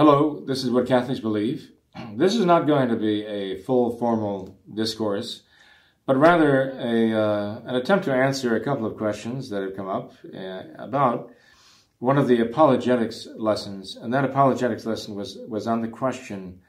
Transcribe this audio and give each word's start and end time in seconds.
Hello, 0.00 0.42
this 0.46 0.64
is 0.64 0.70
What 0.70 0.86
Catholics 0.86 1.20
Believe. 1.20 1.72
This 2.16 2.34
is 2.34 2.46
not 2.46 2.66
going 2.66 2.88
to 2.88 2.96
be 2.96 3.26
a 3.26 3.58
full 3.58 3.98
formal 3.98 4.58
discourse, 4.72 5.42
but 6.06 6.16
rather 6.16 6.70
a, 6.70 7.12
uh, 7.12 7.60
an 7.66 7.74
attempt 7.74 8.06
to 8.06 8.14
answer 8.14 8.56
a 8.56 8.64
couple 8.64 8.86
of 8.86 8.96
questions 8.96 9.50
that 9.50 9.60
have 9.60 9.76
come 9.76 9.90
up 9.90 10.14
uh, 10.34 10.62
about 10.78 11.30
one 11.98 12.16
of 12.16 12.28
the 12.28 12.40
apologetics 12.40 13.28
lessons. 13.36 13.94
And 13.94 14.14
that 14.14 14.24
apologetics 14.24 14.86
lesson 14.86 15.16
was, 15.16 15.36
was 15.46 15.66
on 15.66 15.82
the 15.82 15.88
question 15.88 16.62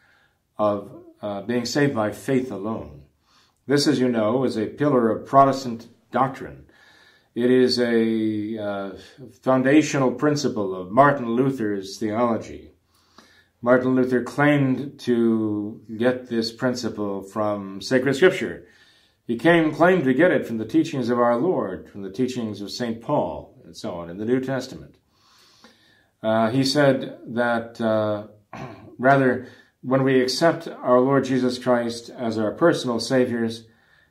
of 0.58 0.92
uh, 1.22 1.44
being 1.44 1.64
saved 1.64 1.96
by 1.96 2.12
faith 2.12 2.52
alone. 2.52 3.04
This, 3.66 3.88
as 3.88 3.98
you 3.98 4.10
know, 4.10 4.44
is 4.44 4.58
a 4.58 4.66
pillar 4.66 5.10
of 5.10 5.26
Protestant 5.26 5.88
doctrine. 6.12 6.66
It 7.34 7.50
is 7.50 7.80
a 7.80 8.58
uh, 8.58 8.92
foundational 9.42 10.12
principle 10.12 10.76
of 10.76 10.92
Martin 10.92 11.30
Luther's 11.30 11.98
theology. 11.98 12.71
Martin 13.64 13.94
Luther 13.94 14.24
claimed 14.24 15.00
to 15.02 15.82
get 15.96 16.28
this 16.28 16.52
principle 16.52 17.22
from 17.22 17.80
sacred 17.80 18.16
scripture. 18.16 18.66
He 19.28 19.38
came, 19.38 19.72
claimed 19.72 20.04
to 20.06 20.16
get 20.16 20.32
it 20.32 20.48
from 20.48 20.58
the 20.58 20.66
teachings 20.66 21.10
of 21.10 21.20
our 21.20 21.38
Lord, 21.38 21.88
from 21.88 22.02
the 22.02 22.10
teachings 22.10 22.60
of 22.62 22.72
St. 22.72 23.02
Paul, 23.02 23.56
and 23.64 23.78
so 23.78 23.94
on 23.94 24.10
in 24.10 24.18
the 24.18 24.26
New 24.26 24.40
Testament. 24.40 24.96
Uh, 26.24 26.50
he 26.50 26.64
said 26.64 27.20
that 27.28 27.80
uh, 27.80 28.28
rather, 28.98 29.48
when 29.84 30.04
we 30.04 30.22
accept 30.22 30.68
our 30.68 31.00
Lord 31.00 31.26
Jesus 31.26 31.60
Christ 31.60 32.10
as 32.10 32.40
our 32.40 32.52
personal 32.52 33.00
saviors, 33.00 33.66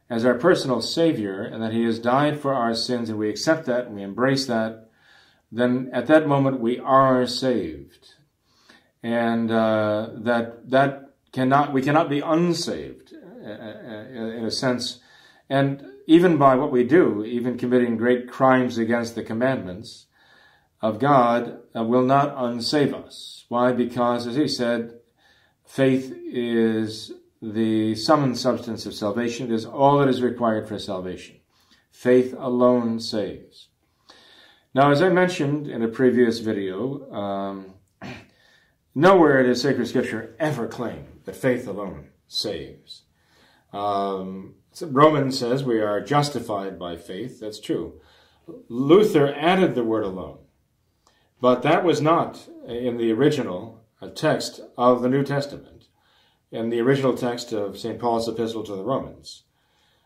as 0.09 0.25
our 0.25 0.35
personal 0.35 0.81
savior, 0.81 1.43
and 1.43 1.61
that 1.61 1.73
he 1.73 1.85
has 1.85 1.99
died 1.99 2.39
for 2.41 2.55
our 2.55 2.75
sins, 2.75 3.11
and 3.11 3.19
we 3.19 3.29
accept 3.29 3.67
that 3.67 3.87
and 3.87 3.97
we 3.97 4.03
embrace 4.03 4.47
that, 4.47 4.89
then 5.51 5.91
at 5.93 6.07
that 6.07 6.29
moment 6.29 6.61
we 6.61 6.79
are 6.79 7.27
saved 7.27 8.15
and 9.03 9.51
uh, 9.51 10.11
that 10.17 10.71
that 10.71 11.15
cannot 11.33 11.73
we 11.73 11.83
cannot 11.83 12.09
be 12.09 12.21
unsaved 12.21 13.15
uh, 13.15 13.49
uh, 13.49 14.07
in 14.11 14.45
a 14.45 14.51
sense, 14.51 15.01
and 15.49 15.85
even 16.07 16.37
by 16.37 16.55
what 16.55 16.73
we 16.73 16.85
do, 16.85 17.25
even 17.25 17.57
committing 17.57 17.97
great 17.97 18.29
crimes 18.29 18.79
against 18.79 19.15
the 19.15 19.23
commandments 19.23 20.07
of 20.83 20.99
God, 20.99 21.61
uh, 21.77 21.85
will 21.85 22.05
not 22.05 22.35
unsave 22.37 22.95
us. 22.95 23.45
Why? 23.49 23.73
Because, 23.73 24.27
as 24.27 24.37
he 24.37 24.49
said, 24.49 24.99
faith 25.65 26.13
is 26.27 27.13
the 27.43 27.95
sum 27.95 28.25
and 28.25 28.39
substance 28.39 28.87
of 28.87 28.95
salvation. 28.95 29.51
It 29.51 29.55
is 29.55 29.67
all 29.67 29.99
that 29.99 30.09
is 30.09 30.23
required 30.23 30.69
for 30.69 30.79
salvation. 30.79 31.37
Faith 31.91 32.35
alone 32.39 33.01
saves. 33.01 33.69
Now, 34.75 34.91
as 34.91 35.03
I 35.03 35.09
mentioned 35.09 35.67
in 35.67 35.83
a 35.83 35.89
previous 35.89 36.39
video, 36.39 37.11
um, 37.13 37.75
Nowhere 39.01 39.43
does 39.43 39.63
sacred 39.63 39.89
scripture 39.89 40.37
ever 40.39 40.69
claim 40.69 41.07
that 41.25 41.35
faith 41.35 41.67
alone 41.67 42.09
saves. 42.29 43.05
Um, 43.73 44.57
so 44.73 44.89
Romans 44.89 45.39
says 45.39 45.65
we 45.65 45.81
are 45.81 46.03
justified 46.03 46.79
by 46.79 46.99
faith. 46.99 47.41
That's 47.41 47.61
true. 47.61 47.99
Luther 48.69 49.33
added 49.35 49.75
the 49.75 49.85
word 49.85 50.05
alone, 50.05 50.41
but 51.41 51.63
that 51.63 51.83
was 51.83 52.03
not 52.03 52.47
in 52.67 52.99
the 52.99 53.11
original 53.11 53.83
uh, 54.03 54.09
text 54.09 54.61
of 54.77 55.01
the 55.01 55.09
New 55.09 55.25
Testament, 55.25 55.89
in 56.53 56.69
the 56.69 56.81
original 56.81 57.17
text 57.17 57.55
of 57.55 57.79
St. 57.79 57.99
Paul's 57.99 58.29
epistle 58.29 58.65
to 58.65 58.77
the 58.77 58.85
Romans. 58.85 59.45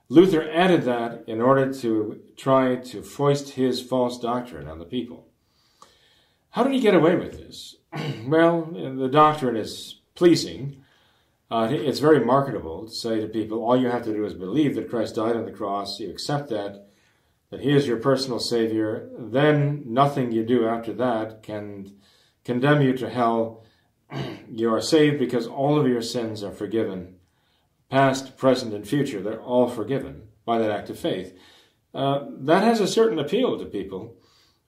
Luther 0.09 0.49
added 0.49 0.84
that 0.84 1.25
in 1.26 1.41
order 1.41 1.75
to 1.81 2.21
try 2.37 2.76
to 2.76 3.03
foist 3.03 3.55
his 3.55 3.82
false 3.82 4.21
doctrine 4.21 4.69
on 4.69 4.78
the 4.78 4.84
people. 4.84 5.26
How 6.54 6.62
did 6.62 6.72
he 6.72 6.78
get 6.78 6.94
away 6.94 7.16
with 7.16 7.32
this? 7.32 7.75
well, 8.28 8.62
the 8.62 9.09
doctrine 9.09 9.56
is 9.56 9.97
pleasing. 10.15 10.84
Uh, 11.50 11.66
it's 11.69 11.98
very 11.98 12.25
marketable 12.25 12.87
to 12.87 12.94
say 12.94 13.20
to 13.20 13.26
people, 13.26 13.59
all 13.65 13.76
you 13.76 13.88
have 13.88 14.04
to 14.04 14.12
do 14.12 14.25
is 14.25 14.34
believe 14.34 14.76
that 14.76 14.88
Christ 14.88 15.16
died 15.16 15.34
on 15.34 15.47
the 15.47 15.50
cross, 15.50 15.98
you 15.98 16.09
accept 16.09 16.50
that, 16.50 16.87
that 17.50 17.62
He 17.62 17.72
is 17.72 17.88
your 17.88 17.97
personal 17.97 18.38
Savior, 18.38 19.10
then 19.19 19.82
nothing 19.84 20.31
you 20.31 20.44
do 20.44 20.69
after 20.69 20.93
that 20.93 21.43
can 21.43 21.93
condemn 22.44 22.82
you 22.82 22.97
to 22.98 23.10
hell. 23.10 23.64
you 24.48 24.72
are 24.72 24.81
saved 24.81 25.19
because 25.19 25.48
all 25.48 25.76
of 25.76 25.88
your 25.88 26.03
sins 26.03 26.44
are 26.44 26.53
forgiven. 26.53 27.16
Past, 27.91 28.37
present, 28.37 28.72
and 28.72 28.87
future, 28.87 29.20
they're 29.20 29.43
all 29.43 29.69
forgiven 29.69 30.28
by 30.44 30.59
that 30.59 30.70
act 30.70 30.88
of 30.88 31.00
faith. 31.00 31.37
Uh, 31.93 32.26
that 32.31 32.62
has 32.62 32.78
a 32.78 32.87
certain 32.87 33.19
appeal 33.19 33.59
to 33.59 33.64
people 33.64 34.16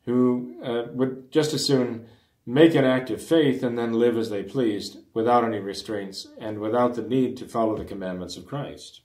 who 0.06 0.54
uh, 0.64 0.84
would 0.92 1.30
just 1.30 1.52
as 1.52 1.66
soon 1.66 2.06
make 2.46 2.74
an 2.74 2.84
act 2.84 3.10
of 3.10 3.20
faith 3.20 3.62
and 3.62 3.76
then 3.76 3.92
live 3.92 4.16
as 4.16 4.30
they 4.30 4.42
pleased 4.42 4.98
without 5.12 5.44
any 5.44 5.58
restraints 5.58 6.28
and 6.38 6.60
without 6.60 6.94
the 6.94 7.02
need 7.02 7.36
to 7.36 7.48
follow 7.48 7.76
the 7.76 7.84
commandments 7.84 8.36
of 8.36 8.46
Christ. 8.46 9.00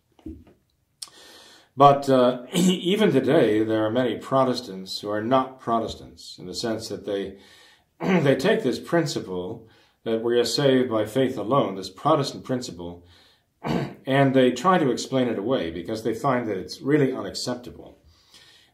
But 1.75 2.09
uh, 2.09 2.45
even 2.53 3.11
today, 3.11 3.63
there 3.63 3.85
are 3.85 3.91
many 3.91 4.17
Protestants 4.17 4.99
who 4.99 5.09
are 5.09 5.23
not 5.23 5.59
Protestants 5.59 6.37
in 6.37 6.45
the 6.45 6.53
sense 6.53 6.87
that 6.89 7.05
they 7.05 7.37
they 7.99 8.35
take 8.35 8.63
this 8.63 8.79
principle 8.79 9.67
that 10.03 10.23
we 10.23 10.39
are 10.39 10.45
saved 10.45 10.89
by 10.89 11.05
faith 11.05 11.37
alone, 11.37 11.75
this 11.75 11.89
Protestant 11.89 12.43
principle, 12.43 13.05
and 14.05 14.33
they 14.33 14.51
try 14.51 14.77
to 14.77 14.91
explain 14.91 15.27
it 15.27 15.37
away 15.37 15.69
because 15.71 16.03
they 16.03 16.13
find 16.13 16.47
that 16.47 16.57
it's 16.57 16.81
really 16.81 17.13
unacceptable. 17.13 17.99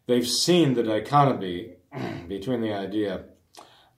They've 0.07 0.27
seen 0.27 0.73
the 0.73 0.83
dichotomy 0.83 1.73
between 2.27 2.61
the 2.61 2.73
idea 2.73 3.25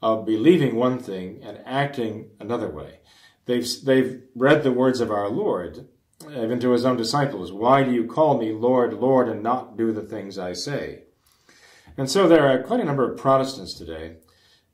of 0.01 0.25
believing 0.25 0.75
one 0.75 0.99
thing 0.99 1.41
and 1.43 1.59
acting 1.65 2.29
another 2.39 2.69
way. 2.69 2.99
They've, 3.45 3.67
they've 3.83 4.21
read 4.35 4.63
the 4.63 4.71
words 4.71 5.01
of 5.01 5.11
our 5.11 5.29
Lord, 5.29 5.87
even 6.29 6.59
to 6.59 6.71
his 6.71 6.85
own 6.85 6.97
disciples. 6.97 7.51
Why 7.51 7.83
do 7.83 7.91
you 7.91 8.05
call 8.05 8.37
me 8.37 8.51
Lord, 8.51 8.93
Lord, 8.93 9.27
and 9.27 9.43
not 9.43 9.77
do 9.77 9.91
the 9.91 10.01
things 10.01 10.37
I 10.37 10.53
say? 10.53 11.03
And 11.97 12.09
so 12.09 12.27
there 12.27 12.47
are 12.47 12.63
quite 12.63 12.79
a 12.79 12.85
number 12.85 13.09
of 13.09 13.17
Protestants 13.17 13.73
today 13.73 14.17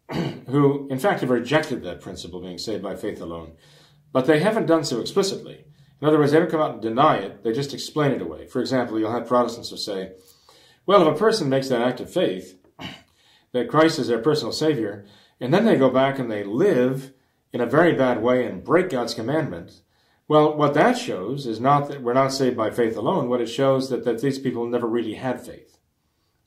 who, 0.47 0.88
in 0.92 1.00
fact, 1.00 1.22
have 1.22 1.30
rejected 1.30 1.84
that 1.84 2.02
principle, 2.02 2.42
being 2.42 2.57
saved 2.57 2.84
by 2.84 2.96
faith 2.96 3.22
alone, 3.22 3.53
but 4.12 4.28
they 4.28 4.40
haven't 4.40 4.68
done 4.68 4.84
so 4.84 5.00
explicitly. 5.00 5.66
In 6.02 6.07
other 6.07 6.19
words, 6.19 6.31
they 6.31 6.40
don't 6.40 6.52
come 6.52 6.62
out 6.62 6.74
and 6.74 6.81
deny 6.81 7.18
it, 7.18 7.44
they 7.44 7.52
just 7.52 7.74
explain 7.74 8.12
it 8.12 8.22
away. 8.22 8.46
For 8.46 8.59
example, 8.59 9.00
you'll 9.00 9.12
have 9.12 9.28
Protestants 9.28 9.69
who 9.69 9.78
say, 9.78 10.12
well, 10.86 11.07
if 11.07 11.16
a 11.16 11.18
person 11.18 11.50
makes 11.50 11.69
that 11.69 11.81
act 11.81 12.00
of 12.00 12.13
faith, 12.13 12.59
that 13.56 13.70
Christ 13.70 14.00
is 14.00 14.10
their 14.10 14.20
personal 14.20 14.52
Savior, 14.52 15.06
and 15.40 15.54
then 15.54 15.64
they 15.64 15.78
go 15.78 15.90
back 15.90 16.20
and 16.20 16.30
they 16.30 16.44
live 16.44 17.14
in 17.54 17.62
a 17.62 17.66
very 17.66 17.94
bad 17.94 18.22
way 18.22 18.46
and 18.46 18.62
break 18.62 18.90
God's 18.90 19.14
commandment. 19.14 19.80
Well, 20.28 20.58
what 20.58 20.74
that 20.74 20.98
shows 20.98 21.48
is 21.48 21.58
not 21.62 21.88
that 21.88 22.02
we're 22.02 22.12
not 22.12 22.34
saved 22.34 22.58
by 22.58 22.70
faith 22.70 22.98
alone. 22.98 23.30
What 23.30 23.40
it 23.40 23.48
shows 23.48 23.90
that, 23.90 24.04
that 24.04 24.20
these 24.20 24.40
people 24.40 24.68
never 24.68 24.86
really 24.86 25.14
had 25.14 25.40
faith. 25.40 25.78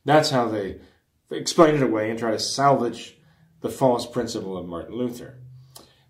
That's 0.04 0.28
how 0.28 0.48
they 0.48 0.80
explain 1.30 1.76
it 1.76 1.82
away 1.82 2.10
and 2.10 2.18
try 2.18 2.32
to 2.32 2.38
salvage 2.38 3.16
the 3.62 3.70
false 3.70 4.06
principle 4.06 4.58
of 4.58 4.66
Martin 4.66 4.94
Luther, 4.94 5.38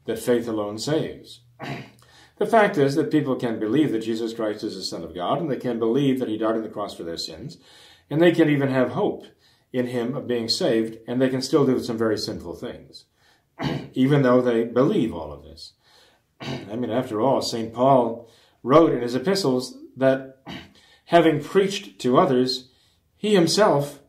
that 0.07 0.19
faith 0.19 0.49
alone 0.49 0.79
saves. 0.79 1.43
the 2.39 2.47
fact 2.47 2.77
is 2.77 2.97
that 2.97 3.13
people 3.13 3.37
can 3.37 3.61
believe 3.61 3.93
that 3.93 4.01
Jesus 4.01 4.35
Christ 4.35 4.65
is 4.65 4.75
the 4.75 4.83
Son 4.83 5.05
of 5.05 5.15
God, 5.15 5.41
and 5.41 5.49
they 5.49 5.59
can 5.59 5.79
believe 5.79 6.19
that 6.19 6.29
He 6.29 6.37
died 6.37 6.57
on 6.57 6.65
the 6.65 6.69
cross 6.69 6.93
for 6.93 7.05
their 7.05 7.17
sins, 7.17 7.59
and 8.11 8.21
they 8.21 8.33
can 8.33 8.51
even 8.51 8.71
have 8.71 8.91
hope 8.91 9.27
in 9.73 9.87
him 9.87 10.17
of 10.17 10.27
being 10.27 10.49
saved, 10.49 10.99
and 11.07 11.21
they 11.21 11.29
can 11.29 11.43
still 11.43 11.67
do 11.67 11.79
some 11.81 11.99
very 11.99 12.19
sinful 12.19 12.55
things, 12.55 13.05
even 13.95 14.23
though 14.23 14.41
they 14.41 14.65
believe 14.65 15.15
all 15.15 15.33
of 15.33 15.43
this. 15.43 15.73
I 16.41 16.77
mean, 16.77 16.91
after 16.91 17.21
all, 17.21 17.43
St. 17.43 17.73
Paul 17.73 18.31
wrote 18.63 18.93
in 18.93 19.03
his 19.03 19.15
epistles 19.15 19.79
that 19.97 20.39
having 21.07 21.43
preached 21.43 21.99
to 22.01 22.19
others, 22.19 22.71
he 23.17 23.35
himself 23.35 24.01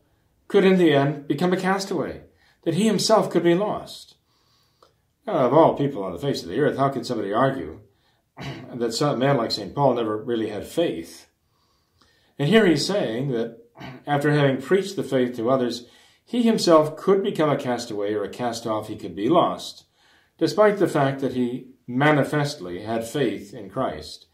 could 0.48 0.64
in 0.64 0.78
the 0.78 0.92
end 0.92 1.28
become 1.28 1.52
a 1.52 1.56
castaway, 1.56 2.22
that 2.62 2.74
he 2.74 2.86
himself 2.86 3.30
could 3.30 3.42
be 3.42 3.54
lost. 3.54 4.16
Now, 5.26 5.46
of 5.46 5.52
all 5.52 5.76
people 5.76 6.02
on 6.02 6.12
the 6.12 6.18
face 6.18 6.42
of 6.42 6.48
the 6.48 6.58
earth, 6.58 6.76
how 6.76 6.88
could 6.88 7.06
somebody 7.06 7.32
argue 7.32 7.80
that 8.74 8.94
some 8.94 9.18
man 9.18 9.36
like 9.36 9.50
St. 9.50 9.74
Paul 9.74 9.94
never 9.94 10.16
really 10.16 10.48
had 10.48 10.66
faith? 10.66 11.26
And 12.38 12.48
here 12.48 12.66
he's 12.66 12.86
saying 12.86 13.30
that 13.32 13.59
after 14.06 14.32
having 14.32 14.60
preached 14.60 14.96
the 14.96 15.02
faith 15.02 15.36
to 15.36 15.50
others, 15.50 15.86
he 16.24 16.42
himself 16.42 16.96
could 16.96 17.22
become 17.22 17.50
a 17.50 17.56
castaway 17.56 18.14
or 18.14 18.24
a 18.24 18.28
cast 18.28 18.66
off, 18.66 18.88
he 18.88 18.96
could 18.96 19.16
be 19.16 19.28
lost, 19.28 19.84
despite 20.38 20.78
the 20.78 20.88
fact 20.88 21.20
that 21.20 21.34
he 21.34 21.70
manifestly 21.86 22.82
had 22.82 23.06
faith 23.06 23.52
in 23.52 23.68
Christ. 23.68 24.26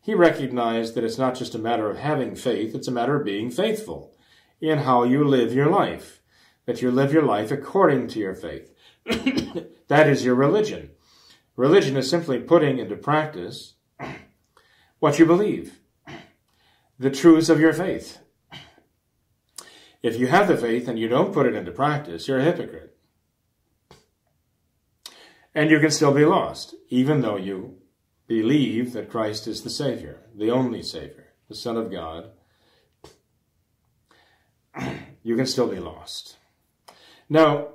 He 0.00 0.14
recognized 0.14 0.94
that 0.94 1.04
it's 1.04 1.18
not 1.18 1.36
just 1.36 1.54
a 1.54 1.58
matter 1.58 1.90
of 1.90 1.98
having 1.98 2.34
faith, 2.34 2.74
it's 2.74 2.88
a 2.88 2.92
matter 2.92 3.16
of 3.16 3.24
being 3.24 3.50
faithful 3.50 4.14
in 4.60 4.78
how 4.78 5.04
you 5.04 5.24
live 5.24 5.52
your 5.52 5.68
life, 5.68 6.22
that 6.66 6.80
you 6.80 6.90
live 6.90 7.12
your 7.12 7.22
life 7.22 7.50
according 7.50 8.08
to 8.08 8.18
your 8.18 8.34
faith. 8.34 8.72
that 9.88 10.08
is 10.08 10.24
your 10.24 10.34
religion. 10.34 10.90
Religion 11.56 11.96
is 11.96 12.08
simply 12.08 12.38
putting 12.38 12.78
into 12.78 12.96
practice 12.96 13.74
what 15.00 15.18
you 15.18 15.26
believe, 15.26 15.80
the 16.98 17.10
truths 17.10 17.48
of 17.48 17.60
your 17.60 17.72
faith. 17.72 18.21
If 20.02 20.18
you 20.18 20.26
have 20.26 20.48
the 20.48 20.56
faith 20.56 20.88
and 20.88 20.98
you 20.98 21.08
don't 21.08 21.32
put 21.32 21.46
it 21.46 21.54
into 21.54 21.70
practice, 21.70 22.26
you're 22.26 22.40
a 22.40 22.44
hypocrite. 22.44 22.96
And 25.54 25.70
you 25.70 25.78
can 25.80 25.90
still 25.90 26.12
be 26.12 26.24
lost, 26.24 26.74
even 26.88 27.20
though 27.20 27.36
you 27.36 27.78
believe 28.26 28.92
that 28.94 29.10
Christ 29.10 29.46
is 29.46 29.62
the 29.62 29.70
Savior, 29.70 30.20
the 30.34 30.50
only 30.50 30.82
Savior, 30.82 31.34
the 31.48 31.54
Son 31.54 31.76
of 31.76 31.90
God. 31.90 32.30
You 35.24 35.36
can 35.36 35.46
still 35.46 35.68
be 35.68 35.78
lost. 35.78 36.36
Now, 37.28 37.68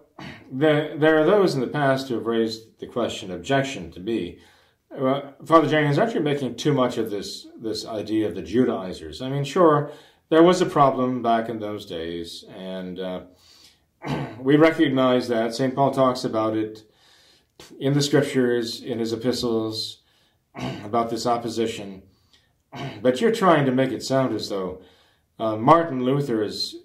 there, 0.52 1.18
are 1.18 1.26
those 1.26 1.56
in 1.56 1.62
the 1.62 1.68
past 1.68 2.10
who 2.10 2.16
have 2.16 2.26
raised 2.26 2.80
the 2.80 2.88
question, 2.88 3.32
objection 3.32 3.90
to 3.92 4.02
me. 4.02 4.40
Uh, 4.94 5.32
Father 5.46 5.70
Jenkins, 5.70 5.98
aren't 5.98 6.14
you 6.14 6.20
making 6.20 6.56
too 6.56 6.74
much 6.74 6.98
of 6.98 7.10
this, 7.10 7.48
this 7.58 7.86
idea 7.86 8.28
of 8.28 8.36
the 8.36 8.42
Judaizers? 8.42 9.22
I 9.22 9.30
mean, 9.30 9.46
sure, 9.46 9.92
there 10.30 10.44
was 10.44 10.62
a 10.62 10.66
problem 10.66 11.22
back 11.22 11.50
in 11.50 11.60
those 11.60 11.86
days, 11.86 12.44
and 12.56 13.00
uh, 13.00 13.22
we 14.40 14.56
recognize 14.56 15.28
that. 15.28 15.56
St. 15.56 15.74
Paul 15.76 15.92
talks 15.92 16.24
about 16.24 16.56
it 16.56 16.84
in 17.80 17.94
the 17.94 18.02
scriptures, 18.02 18.82
in 18.82 19.00
his 19.00 19.14
epistles, 19.14 20.02
about 20.84 21.10
this 21.10 21.26
opposition. 21.26 22.04
But 23.02 23.22
you're 23.22 23.32
trying 23.32 23.66
to 23.66 23.72
make 23.72 23.92
it 23.92 24.04
sound 24.04 24.36
as 24.36 24.50
though 24.50 24.82
uh, 25.40 25.56
Martin 25.56 26.04
Luther's 26.04 26.76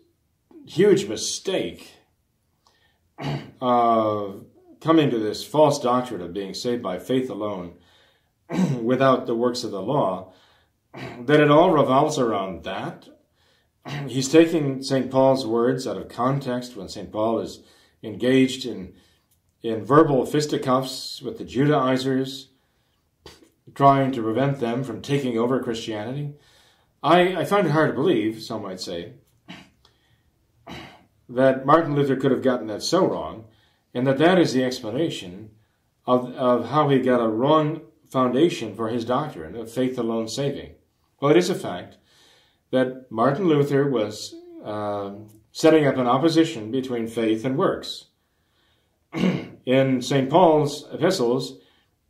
huge 0.66 1.06
mistake 1.06 1.92
of 3.60 4.44
coming 4.80 5.10
to 5.10 5.18
this 5.18 5.44
false 5.44 5.80
doctrine 5.80 6.20
of 6.20 6.32
being 6.32 6.54
saved 6.54 6.82
by 6.82 6.98
faith 6.98 7.28
alone 7.28 7.74
without 8.80 9.26
the 9.26 9.34
works 9.34 9.64
of 9.64 9.70
the 9.70 9.82
law, 9.82 10.32
that 11.20 11.40
it 11.40 11.50
all 11.50 11.70
revolves 11.70 12.18
around 12.18 12.64
that. 12.64 13.08
He's 14.06 14.28
taking 14.28 14.82
St. 14.82 15.10
Paul's 15.10 15.46
words 15.46 15.86
out 15.86 15.96
of 15.96 16.08
context 16.08 16.76
when 16.76 16.88
St. 16.88 17.10
Paul 17.10 17.40
is 17.40 17.60
engaged 18.02 18.66
in, 18.66 18.94
in 19.62 19.84
verbal 19.84 20.26
fisticuffs 20.26 21.22
with 21.22 21.38
the 21.38 21.44
Judaizers, 21.44 22.48
trying 23.74 24.12
to 24.12 24.22
prevent 24.22 24.60
them 24.60 24.84
from 24.84 25.02
taking 25.02 25.38
over 25.38 25.62
Christianity. 25.62 26.34
I, 27.02 27.36
I 27.36 27.44
find 27.44 27.66
it 27.66 27.70
hard 27.70 27.90
to 27.90 27.94
believe, 27.94 28.42
some 28.42 28.62
might 28.62 28.80
say, 28.80 29.14
that 31.28 31.66
Martin 31.66 31.94
Luther 31.94 32.16
could 32.16 32.30
have 32.30 32.42
gotten 32.42 32.66
that 32.68 32.82
so 32.82 33.06
wrong, 33.06 33.46
and 33.94 34.06
that 34.06 34.18
that 34.18 34.38
is 34.38 34.52
the 34.52 34.64
explanation 34.64 35.50
of, 36.06 36.32
of 36.34 36.68
how 36.70 36.88
he 36.88 36.98
got 36.98 37.24
a 37.24 37.28
wrong 37.28 37.82
foundation 38.08 38.74
for 38.74 38.88
his 38.88 39.04
doctrine 39.04 39.56
of 39.56 39.72
faith 39.72 39.98
alone 39.98 40.28
saving. 40.28 40.72
Well, 41.20 41.30
it 41.30 41.36
is 41.36 41.50
a 41.50 41.54
fact 41.54 41.96
that 42.72 43.06
Martin 43.10 43.46
Luther 43.46 43.88
was 43.88 44.34
uh, 44.64 45.12
setting 45.52 45.86
up 45.86 45.98
an 45.98 46.06
opposition 46.06 46.70
between 46.70 47.06
faith 47.06 47.44
and 47.44 47.56
works. 47.56 48.06
In 49.64 50.02
St. 50.02 50.28
Paul's 50.28 50.86
epistles, 50.92 51.58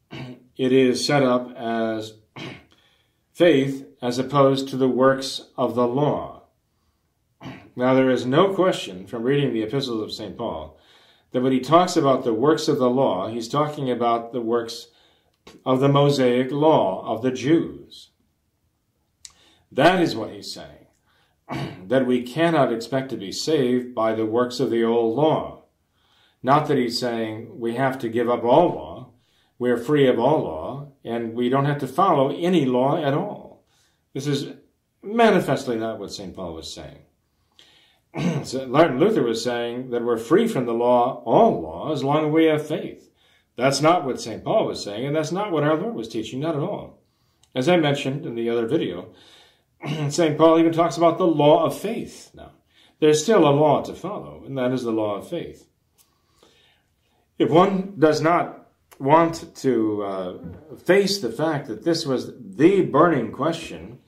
it 0.10 0.72
is 0.72 1.04
set 1.04 1.22
up 1.22 1.54
as 1.56 2.14
faith 3.32 3.86
as 4.00 4.18
opposed 4.18 4.68
to 4.68 4.76
the 4.76 4.88
works 4.88 5.48
of 5.58 5.74
the 5.74 5.86
law. 5.86 6.44
Now, 7.74 7.94
there 7.94 8.10
is 8.10 8.24
no 8.24 8.54
question 8.54 9.06
from 9.06 9.24
reading 9.24 9.52
the 9.52 9.62
epistles 9.62 10.02
of 10.02 10.12
St. 10.12 10.36
Paul 10.36 10.78
that 11.32 11.40
when 11.42 11.52
he 11.52 11.60
talks 11.60 11.96
about 11.96 12.22
the 12.22 12.34
works 12.34 12.68
of 12.68 12.78
the 12.78 12.90
law, 12.90 13.28
he's 13.28 13.48
talking 13.48 13.90
about 13.90 14.32
the 14.32 14.40
works 14.40 14.88
of 15.66 15.80
the 15.80 15.88
Mosaic 15.88 16.52
law 16.52 17.04
of 17.06 17.22
the 17.22 17.32
Jews. 17.32 18.11
That 19.72 20.02
is 20.02 20.14
what 20.14 20.30
he's 20.30 20.52
saying. 20.52 20.86
that 21.88 22.06
we 22.06 22.22
cannot 22.22 22.72
expect 22.72 23.08
to 23.10 23.16
be 23.16 23.32
saved 23.32 23.94
by 23.94 24.14
the 24.14 24.26
works 24.26 24.60
of 24.60 24.70
the 24.70 24.84
old 24.84 25.16
law. 25.16 25.64
Not 26.42 26.68
that 26.68 26.76
he's 26.76 27.00
saying 27.00 27.58
we 27.58 27.74
have 27.76 27.98
to 28.00 28.08
give 28.08 28.28
up 28.28 28.44
all 28.44 28.68
law, 28.68 29.10
we're 29.58 29.78
free 29.78 30.08
of 30.08 30.18
all 30.18 30.42
law, 30.42 30.92
and 31.04 31.34
we 31.34 31.48
don't 31.48 31.66
have 31.66 31.78
to 31.78 31.86
follow 31.86 32.36
any 32.36 32.66
law 32.66 33.02
at 33.02 33.14
all. 33.14 33.64
This 34.12 34.26
is 34.26 34.48
manifestly 35.02 35.76
not 35.76 35.98
what 35.98 36.12
St. 36.12 36.34
Paul 36.34 36.54
was 36.54 36.72
saying. 36.72 36.98
so 38.44 38.66
Martin 38.66 38.98
Luther 38.98 39.22
was 39.22 39.42
saying 39.42 39.90
that 39.90 40.04
we're 40.04 40.18
free 40.18 40.48
from 40.48 40.66
the 40.66 40.74
law, 40.74 41.22
all 41.24 41.62
law, 41.62 41.92
as 41.92 42.04
long 42.04 42.26
as 42.26 42.32
we 42.32 42.44
have 42.46 42.66
faith. 42.66 43.10
That's 43.56 43.80
not 43.80 44.04
what 44.04 44.20
St. 44.20 44.44
Paul 44.44 44.66
was 44.66 44.82
saying, 44.82 45.06
and 45.06 45.16
that's 45.16 45.32
not 45.32 45.52
what 45.52 45.62
our 45.62 45.76
Lord 45.76 45.94
was 45.94 46.08
teaching, 46.08 46.40
not 46.40 46.56
at 46.56 46.62
all. 46.62 46.98
As 47.54 47.68
I 47.68 47.76
mentioned 47.76 48.26
in 48.26 48.34
the 48.34 48.50
other 48.50 48.66
video, 48.66 49.14
St. 50.10 50.38
Paul 50.38 50.58
even 50.58 50.72
talks 50.72 50.96
about 50.96 51.18
the 51.18 51.26
law 51.26 51.64
of 51.64 51.78
faith. 51.78 52.30
Now, 52.34 52.52
there's 53.00 53.22
still 53.22 53.46
a 53.46 53.50
law 53.50 53.82
to 53.82 53.94
follow, 53.94 54.44
and 54.46 54.56
that 54.58 54.72
is 54.72 54.84
the 54.84 54.92
law 54.92 55.16
of 55.16 55.28
faith. 55.28 55.66
If 57.38 57.50
one 57.50 57.94
does 57.98 58.20
not 58.20 58.70
want 58.98 59.54
to 59.56 60.02
uh, 60.02 60.38
face 60.84 61.18
the 61.18 61.32
fact 61.32 61.66
that 61.66 61.82
this 61.84 62.06
was 62.06 62.32
the 62.38 62.82
burning 62.82 63.32
question 63.32 63.98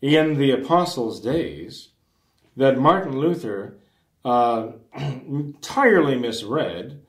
in 0.00 0.38
the 0.38 0.50
apostles' 0.52 1.20
days, 1.20 1.90
that 2.56 2.78
Martin 2.78 3.18
Luther 3.18 3.78
uh, 4.24 4.72
entirely 4.96 6.16
misread 6.16 7.02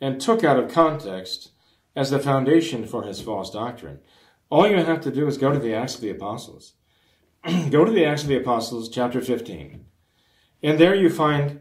and 0.00 0.20
took 0.20 0.44
out 0.44 0.58
of 0.58 0.72
context 0.72 1.50
as 1.94 2.10
the 2.10 2.18
foundation 2.18 2.86
for 2.86 3.02
his 3.02 3.20
false 3.20 3.50
doctrine. 3.50 3.98
All 4.50 4.68
you 4.68 4.76
have 4.76 5.00
to 5.02 5.10
do 5.10 5.26
is 5.26 5.36
go 5.36 5.52
to 5.52 5.58
the 5.58 5.74
Acts 5.74 5.96
of 5.96 6.00
the 6.00 6.10
Apostles. 6.10 6.74
go 7.70 7.84
to 7.84 7.90
the 7.90 8.04
Acts 8.04 8.22
of 8.22 8.28
the 8.28 8.36
Apostles, 8.36 8.88
chapter 8.88 9.20
15. 9.20 9.84
And 10.62 10.78
there 10.78 10.94
you 10.94 11.10
find 11.10 11.60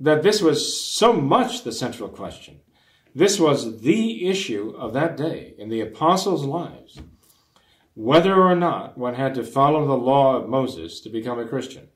that 0.00 0.22
this 0.22 0.42
was 0.42 0.82
so 0.82 1.12
much 1.12 1.64
the 1.64 1.72
central 1.72 2.08
question. 2.08 2.60
This 3.14 3.38
was 3.38 3.80
the 3.80 4.28
issue 4.28 4.74
of 4.76 4.92
that 4.92 5.16
day 5.16 5.54
in 5.58 5.68
the 5.68 5.80
apostles' 5.80 6.44
lives. 6.44 7.00
Whether 7.94 8.34
or 8.34 8.56
not 8.56 8.98
one 8.98 9.14
had 9.14 9.34
to 9.34 9.44
follow 9.44 9.86
the 9.86 9.94
law 9.94 10.36
of 10.36 10.48
Moses 10.48 11.00
to 11.00 11.08
become 11.08 11.38
a 11.38 11.46
Christian 11.46 11.88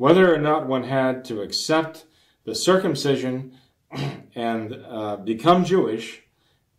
whether 0.00 0.34
or 0.34 0.38
not 0.38 0.66
one 0.66 0.84
had 0.84 1.26
to 1.26 1.42
accept 1.42 2.06
the 2.46 2.54
circumcision 2.54 3.52
and 4.34 4.72
uh, 4.88 5.16
become 5.16 5.62
Jewish 5.62 6.22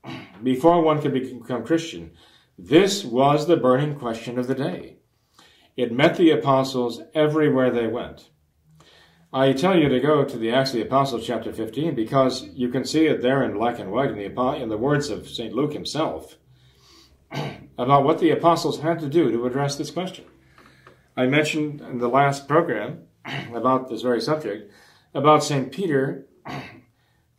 before 0.44 0.82
one 0.82 1.00
could 1.00 1.14
become 1.14 1.64
Christian. 1.64 2.14
This 2.58 3.06
was 3.06 3.46
the 3.46 3.58
burning 3.58 3.94
question 3.94 4.40
of 4.40 4.48
the 4.48 4.56
day. 4.56 4.96
It 5.78 5.92
met 5.92 6.18
the 6.18 6.32
apostles 6.32 7.02
everywhere 7.14 7.72
they 7.72 7.88
went. 7.88 8.30
I 9.34 9.54
tell 9.54 9.78
you 9.78 9.88
to 9.88 10.00
go 10.02 10.26
to 10.26 10.38
the 10.38 10.52
Acts 10.52 10.72
of 10.72 10.76
the 10.76 10.86
Apostles, 10.86 11.26
chapter 11.26 11.54
15, 11.54 11.96
because 11.96 12.44
you 12.54 12.68
can 12.68 12.84
see 12.84 13.06
it 13.06 13.22
there 13.22 13.44
in 13.44 13.54
black 13.54 13.80
and 13.80 13.90
white 13.90 14.12
in 14.12 14.18
the, 14.18 14.56
in 14.56 14.68
the 14.68 14.78
words 14.78 15.10
of 15.10 15.30
St. 15.30 15.54
Luke 15.54 15.72
himself 15.72 16.36
about 17.78 18.04
what 18.04 18.20
the 18.20 18.32
apostles 18.32 18.82
had 18.82 19.00
to 19.00 19.08
do 19.08 19.32
to 19.32 19.46
address 19.46 19.78
this 19.78 19.90
question. 19.90 20.26
I 21.16 21.28
mentioned 21.28 21.80
in 21.80 22.00
the 22.00 22.10
last 22.10 22.48
program 22.48 23.04
about 23.54 23.90
this 23.90 24.02
very 24.02 24.20
subject, 24.20 24.70
about 25.14 25.46
St. 25.46 25.72
Peter 25.72 26.28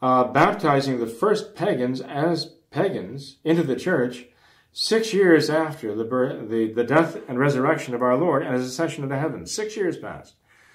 uh, 0.02 0.24
baptizing 0.24 0.98
the 0.98 1.06
first 1.06 1.54
pagans 1.54 2.00
as 2.00 2.54
pagans 2.70 3.36
into 3.44 3.62
the 3.62 3.76
church 3.76 4.26
six 4.72 5.12
years 5.12 5.50
after 5.50 5.94
the, 5.94 6.04
birth, 6.04 6.48
the, 6.48 6.72
the 6.72 6.84
death 6.84 7.18
and 7.28 7.38
resurrection 7.38 7.94
of 7.94 8.02
our 8.02 8.16
Lord 8.16 8.42
and 8.42 8.54
his 8.54 8.66
ascension 8.66 9.04
into 9.04 9.18
heaven. 9.18 9.46
Six 9.46 9.76
years 9.76 9.98
passed, 9.98 10.34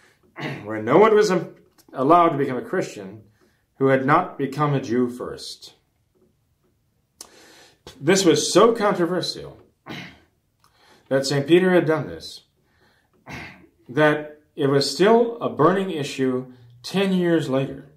where 0.64 0.82
no 0.82 0.98
one 0.98 1.16
was 1.16 1.32
allowed 1.94 2.30
to 2.30 2.38
become 2.38 2.58
a 2.58 2.62
Christian 2.62 3.24
who 3.80 3.88
had 3.88 4.06
not 4.06 4.38
become 4.38 4.74
a 4.74 4.82
Jew 4.82 5.10
first. 5.10 5.74
This 8.00 8.26
was 8.26 8.52
so 8.52 8.74
controversial 8.74 9.60
that 11.10 11.26
St. 11.26 11.48
Peter 11.48 11.74
had 11.74 11.86
done 11.86 12.08
this 12.08 12.44
that 13.90 14.42
it 14.56 14.68
was 14.68 14.90
still 14.90 15.38
a 15.40 15.50
burning 15.50 15.92
issue 15.92 16.52
10 16.84 17.14
years 17.14 17.50
later. 17.50 17.90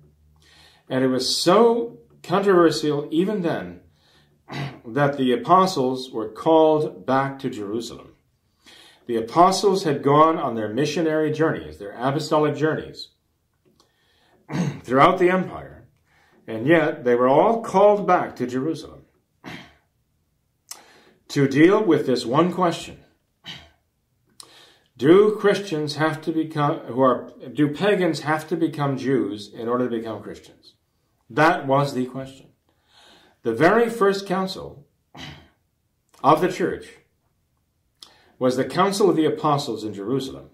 And 0.88 1.04
it 1.04 1.08
was 1.08 1.36
so 1.36 1.98
controversial 2.22 3.08
even 3.10 3.42
then 3.42 3.79
that 4.84 5.16
the 5.16 5.32
apostles 5.32 6.10
were 6.10 6.28
called 6.28 7.06
back 7.06 7.38
to 7.40 7.50
Jerusalem. 7.50 8.14
The 9.06 9.16
apostles 9.16 9.84
had 9.84 10.02
gone 10.02 10.38
on 10.38 10.54
their 10.54 10.68
missionary 10.68 11.32
journeys, 11.32 11.78
their 11.78 11.92
apostolic 11.92 12.54
journeys, 12.56 13.08
throughout 14.82 15.18
the 15.18 15.30
empire. 15.30 15.88
And 16.46 16.66
yet 16.66 17.04
they 17.04 17.14
were 17.14 17.28
all 17.28 17.62
called 17.62 18.06
back 18.06 18.36
to 18.36 18.46
Jerusalem 18.46 19.02
to 21.28 21.48
deal 21.48 21.82
with 21.82 22.06
this 22.06 22.26
one 22.26 22.52
question. 22.52 22.98
Do 24.96 25.34
Christians 25.36 25.96
have 25.96 26.20
to 26.22 26.32
become, 26.32 26.80
who 26.80 27.00
are, 27.00 27.32
do 27.54 27.72
pagans 27.72 28.20
have 28.20 28.46
to 28.48 28.56
become 28.56 28.98
Jews 28.98 29.50
in 29.52 29.66
order 29.66 29.88
to 29.88 29.96
become 29.96 30.22
Christians? 30.22 30.74
That 31.30 31.66
was 31.66 31.94
the 31.94 32.04
question. 32.04 32.49
The 33.42 33.54
very 33.54 33.88
first 33.88 34.26
council 34.26 34.86
of 36.22 36.42
the 36.42 36.52
church 36.52 36.88
was 38.38 38.56
the 38.56 38.64
Council 38.64 39.08
of 39.08 39.16
the 39.16 39.24
Apostles 39.24 39.82
in 39.82 39.94
Jerusalem 39.94 40.50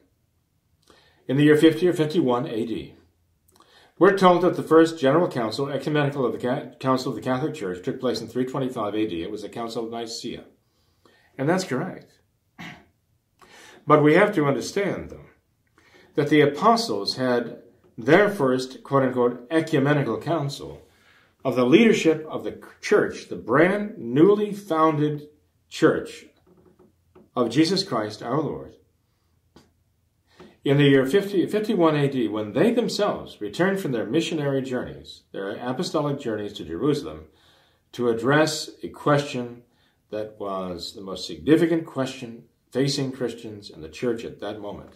in 1.26 1.36
the 1.36 1.44
year 1.44 1.56
50 1.56 1.88
or 1.88 1.92
51 1.92 2.46
AD. 2.46 2.92
We're 3.98 4.16
told 4.16 4.42
that 4.42 4.54
the 4.54 4.62
first 4.62 5.00
General 5.00 5.28
Council, 5.28 5.68
ecumenical 5.68 6.24
of 6.24 6.32
the 6.32 6.76
Council 6.78 7.10
of 7.10 7.16
the 7.16 7.22
Catholic 7.22 7.54
Church, 7.54 7.84
took 7.84 7.98
place 7.98 8.20
in 8.20 8.28
325 8.28 8.94
AD. 8.94 9.12
It 9.12 9.30
was 9.30 9.42
the 9.42 9.48
Council 9.48 9.86
of 9.86 9.90
Nicaea. 9.90 10.44
And 11.36 11.48
that's 11.48 11.64
correct. 11.64 12.12
But 13.86 14.02
we 14.02 14.14
have 14.14 14.34
to 14.34 14.46
understand, 14.46 15.10
though, 15.10 15.26
that 16.14 16.28
the 16.28 16.40
apostles 16.40 17.16
had 17.16 17.62
their 17.96 18.28
first, 18.28 18.82
quote 18.82 19.02
unquote, 19.02 19.46
ecumenical 19.50 20.20
council 20.20 20.85
of 21.46 21.54
the 21.54 21.64
leadership 21.64 22.26
of 22.28 22.42
the 22.42 22.60
church, 22.80 23.28
the 23.28 23.36
brand 23.36 23.96
newly 23.96 24.52
founded 24.52 25.28
church 25.68 26.26
of 27.36 27.50
Jesus 27.50 27.84
Christ 27.84 28.20
our 28.20 28.40
Lord. 28.40 28.74
In 30.64 30.76
the 30.76 30.88
year 30.88 31.06
50, 31.06 31.46
51 31.46 31.94
AD, 31.94 32.30
when 32.32 32.52
they 32.52 32.72
themselves 32.72 33.40
returned 33.40 33.78
from 33.78 33.92
their 33.92 34.06
missionary 34.06 34.60
journeys, 34.60 35.22
their 35.30 35.50
apostolic 35.50 36.18
journeys 36.18 36.52
to 36.54 36.64
Jerusalem, 36.64 37.26
to 37.92 38.08
address 38.08 38.70
a 38.82 38.88
question 38.88 39.62
that 40.10 40.40
was 40.40 40.94
the 40.94 41.00
most 41.00 41.28
significant 41.28 41.86
question 41.86 42.46
facing 42.72 43.12
Christians 43.12 43.70
and 43.70 43.84
the 43.84 43.88
church 43.88 44.24
at 44.24 44.40
that 44.40 44.60
moment. 44.60 44.94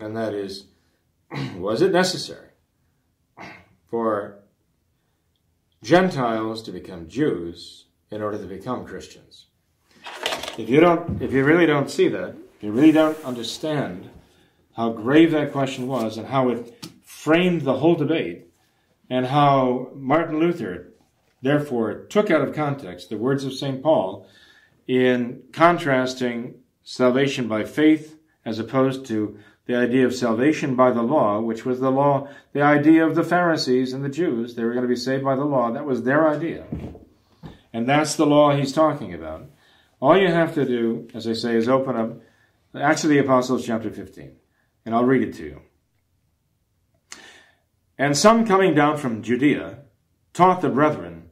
And 0.00 0.16
that 0.16 0.34
is, 0.34 0.64
was 1.56 1.82
it 1.82 1.92
necessary 1.92 2.48
for 3.88 4.37
Gentiles 5.82 6.62
to 6.62 6.72
become 6.72 7.08
Jews 7.08 7.86
in 8.10 8.20
order 8.20 8.38
to 8.38 8.46
become 8.46 8.84
Christians? 8.84 9.46
If 10.56 10.68
you 10.68 10.80
don't, 10.80 11.22
if 11.22 11.32
you 11.32 11.44
really 11.44 11.66
don't 11.66 11.90
see 11.90 12.08
that, 12.08 12.30
if 12.56 12.62
you 12.62 12.72
really 12.72 12.92
don't 12.92 13.22
understand 13.24 14.10
how 14.76 14.90
grave 14.90 15.30
that 15.30 15.52
question 15.52 15.86
was 15.86 16.18
and 16.18 16.26
how 16.26 16.48
it 16.48 16.86
framed 17.04 17.62
the 17.62 17.78
whole 17.78 17.94
debate, 17.94 18.46
and 19.10 19.26
how 19.26 19.90
Martin 19.94 20.38
Luther 20.38 20.92
therefore 21.40 22.04
took 22.06 22.30
out 22.30 22.42
of 22.42 22.54
context 22.54 23.08
the 23.08 23.16
words 23.16 23.44
of 23.44 23.54
St. 23.54 23.82
Paul 23.82 24.26
in 24.86 25.42
contrasting 25.52 26.54
salvation 26.82 27.48
by 27.48 27.64
faith 27.64 28.18
as 28.44 28.58
opposed 28.58 29.06
to 29.06 29.38
the 29.68 29.76
idea 29.76 30.06
of 30.06 30.14
salvation 30.14 30.74
by 30.74 30.90
the 30.90 31.02
law, 31.02 31.38
which 31.40 31.66
was 31.66 31.78
the 31.78 31.90
law, 31.90 32.26
the 32.54 32.62
idea 32.62 33.06
of 33.06 33.14
the 33.14 33.22
Pharisees 33.22 33.92
and 33.92 34.02
the 34.02 34.08
Jews. 34.08 34.54
They 34.54 34.64
were 34.64 34.72
going 34.72 34.82
to 34.82 34.88
be 34.88 34.96
saved 34.96 35.22
by 35.22 35.36
the 35.36 35.44
law. 35.44 35.70
That 35.70 35.84
was 35.84 36.02
their 36.02 36.26
idea. 36.26 36.64
And 37.70 37.86
that's 37.86 38.16
the 38.16 38.24
law 38.24 38.56
he's 38.56 38.72
talking 38.72 39.12
about. 39.12 39.44
All 40.00 40.16
you 40.16 40.28
have 40.28 40.54
to 40.54 40.64
do, 40.64 41.06
as 41.12 41.28
I 41.28 41.34
say, 41.34 41.54
is 41.54 41.68
open 41.68 41.96
up 41.96 42.18
Acts 42.74 43.04
of 43.04 43.10
the 43.10 43.18
Apostles, 43.18 43.66
chapter 43.66 43.90
15. 43.90 44.36
And 44.86 44.94
I'll 44.94 45.04
read 45.04 45.28
it 45.28 45.34
to 45.34 45.44
you. 45.44 45.60
And 47.98 48.16
some 48.16 48.46
coming 48.46 48.74
down 48.74 48.96
from 48.96 49.22
Judea 49.22 49.80
taught 50.32 50.62
the 50.62 50.70
brethren 50.70 51.30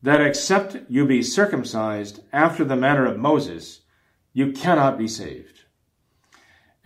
that 0.00 0.22
except 0.22 0.78
you 0.88 1.04
be 1.04 1.22
circumcised 1.22 2.22
after 2.32 2.64
the 2.64 2.76
manner 2.76 3.04
of 3.04 3.18
Moses, 3.18 3.82
you 4.32 4.52
cannot 4.52 4.96
be 4.96 5.08
saved. 5.08 5.55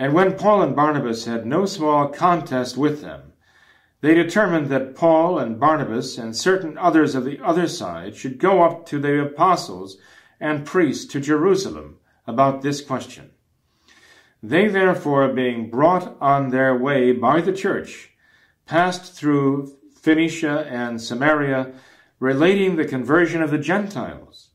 And 0.00 0.14
when 0.14 0.38
Paul 0.38 0.62
and 0.62 0.75
Barnabas 0.75 1.26
had 1.26 1.45
no 1.45 1.66
small 1.66 2.09
contest 2.09 2.75
with 2.75 3.02
them, 3.02 3.35
they 4.00 4.14
determined 4.14 4.69
that 4.69 4.97
Paul 4.97 5.38
and 5.38 5.61
Barnabas 5.61 6.16
and 6.16 6.35
certain 6.35 6.78
others 6.78 7.14
of 7.14 7.26
the 7.26 7.38
other 7.45 7.69
side 7.69 8.16
should 8.16 8.38
go 8.38 8.62
up 8.62 8.87
to 8.87 8.99
the 8.99 9.21
apostles 9.21 9.99
and 10.40 10.64
priests 10.64 11.04
to 11.12 11.21
Jerusalem 11.21 11.99
about 12.26 12.62
this 12.62 12.80
question. 12.80 13.33
They 14.42 14.69
therefore, 14.69 15.28
being 15.35 15.69
brought 15.69 16.16
on 16.19 16.49
their 16.49 16.75
way 16.75 17.12
by 17.12 17.42
the 17.42 17.52
church, 17.52 18.12
passed 18.64 19.12
through 19.12 19.76
Phoenicia 20.00 20.66
and 20.71 20.99
Samaria, 20.99 21.75
relating 22.21 22.76
the 22.76 22.87
conversion 22.87 23.42
of 23.42 23.50
the 23.50 23.59
Gentiles 23.59 24.49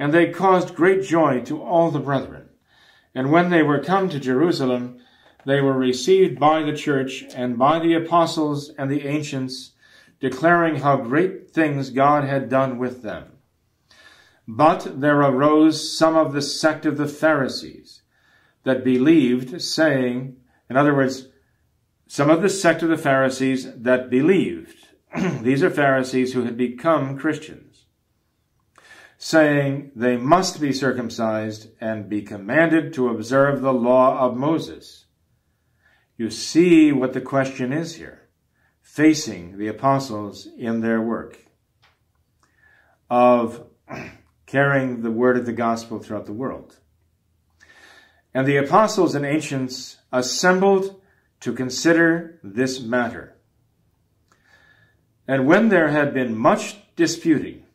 and 0.00 0.14
they 0.14 0.30
caused 0.30 0.74
great 0.74 1.04
joy 1.04 1.42
to 1.42 1.62
all 1.62 1.90
the 1.90 2.00
brethren. 2.00 2.39
And 3.14 3.32
when 3.32 3.50
they 3.50 3.62
were 3.62 3.80
come 3.80 4.08
to 4.08 4.20
Jerusalem, 4.20 5.00
they 5.44 5.60
were 5.60 5.76
received 5.76 6.38
by 6.38 6.62
the 6.62 6.76
church 6.76 7.24
and 7.34 7.58
by 7.58 7.78
the 7.78 7.94
apostles 7.94 8.70
and 8.78 8.90
the 8.90 9.06
ancients, 9.06 9.72
declaring 10.20 10.76
how 10.76 10.96
great 10.98 11.50
things 11.50 11.90
God 11.90 12.24
had 12.24 12.48
done 12.48 12.78
with 12.78 13.02
them. 13.02 13.38
But 14.46 15.00
there 15.00 15.20
arose 15.20 15.96
some 15.96 16.16
of 16.16 16.32
the 16.32 16.42
sect 16.42 16.84
of 16.84 16.96
the 16.96 17.08
Pharisees 17.08 18.02
that 18.64 18.84
believed, 18.84 19.62
saying, 19.62 20.36
in 20.68 20.76
other 20.76 20.94
words, 20.94 21.28
some 22.06 22.28
of 22.28 22.42
the 22.42 22.48
sect 22.48 22.82
of 22.82 22.88
the 22.88 22.98
Pharisees 22.98 23.68
that 23.74 24.10
believed. 24.10 24.88
These 25.42 25.62
are 25.62 25.70
Pharisees 25.70 26.32
who 26.32 26.44
had 26.44 26.56
become 26.56 27.16
Christians 27.16 27.69
saying 29.22 29.92
they 29.94 30.16
must 30.16 30.62
be 30.62 30.72
circumcised 30.72 31.68
and 31.78 32.08
be 32.08 32.22
commanded 32.22 32.90
to 32.94 33.10
observe 33.10 33.60
the 33.60 33.72
law 33.72 34.18
of 34.18 34.34
Moses. 34.34 35.04
You 36.16 36.30
see 36.30 36.90
what 36.90 37.12
the 37.12 37.20
question 37.20 37.70
is 37.70 37.96
here, 37.96 38.30
facing 38.80 39.58
the 39.58 39.68
apostles 39.68 40.48
in 40.56 40.80
their 40.80 41.02
work 41.02 41.44
of 43.10 43.66
carrying 44.46 45.02
the 45.02 45.10
word 45.10 45.36
of 45.36 45.44
the 45.44 45.52
gospel 45.52 45.98
throughout 45.98 46.24
the 46.24 46.32
world. 46.32 46.78
And 48.32 48.46
the 48.46 48.56
apostles 48.56 49.14
and 49.14 49.26
ancients 49.26 49.98
assembled 50.10 50.98
to 51.40 51.52
consider 51.52 52.40
this 52.42 52.80
matter. 52.80 53.36
And 55.28 55.46
when 55.46 55.68
there 55.68 55.88
had 55.88 56.14
been 56.14 56.34
much 56.34 56.78
disputing, 56.96 57.66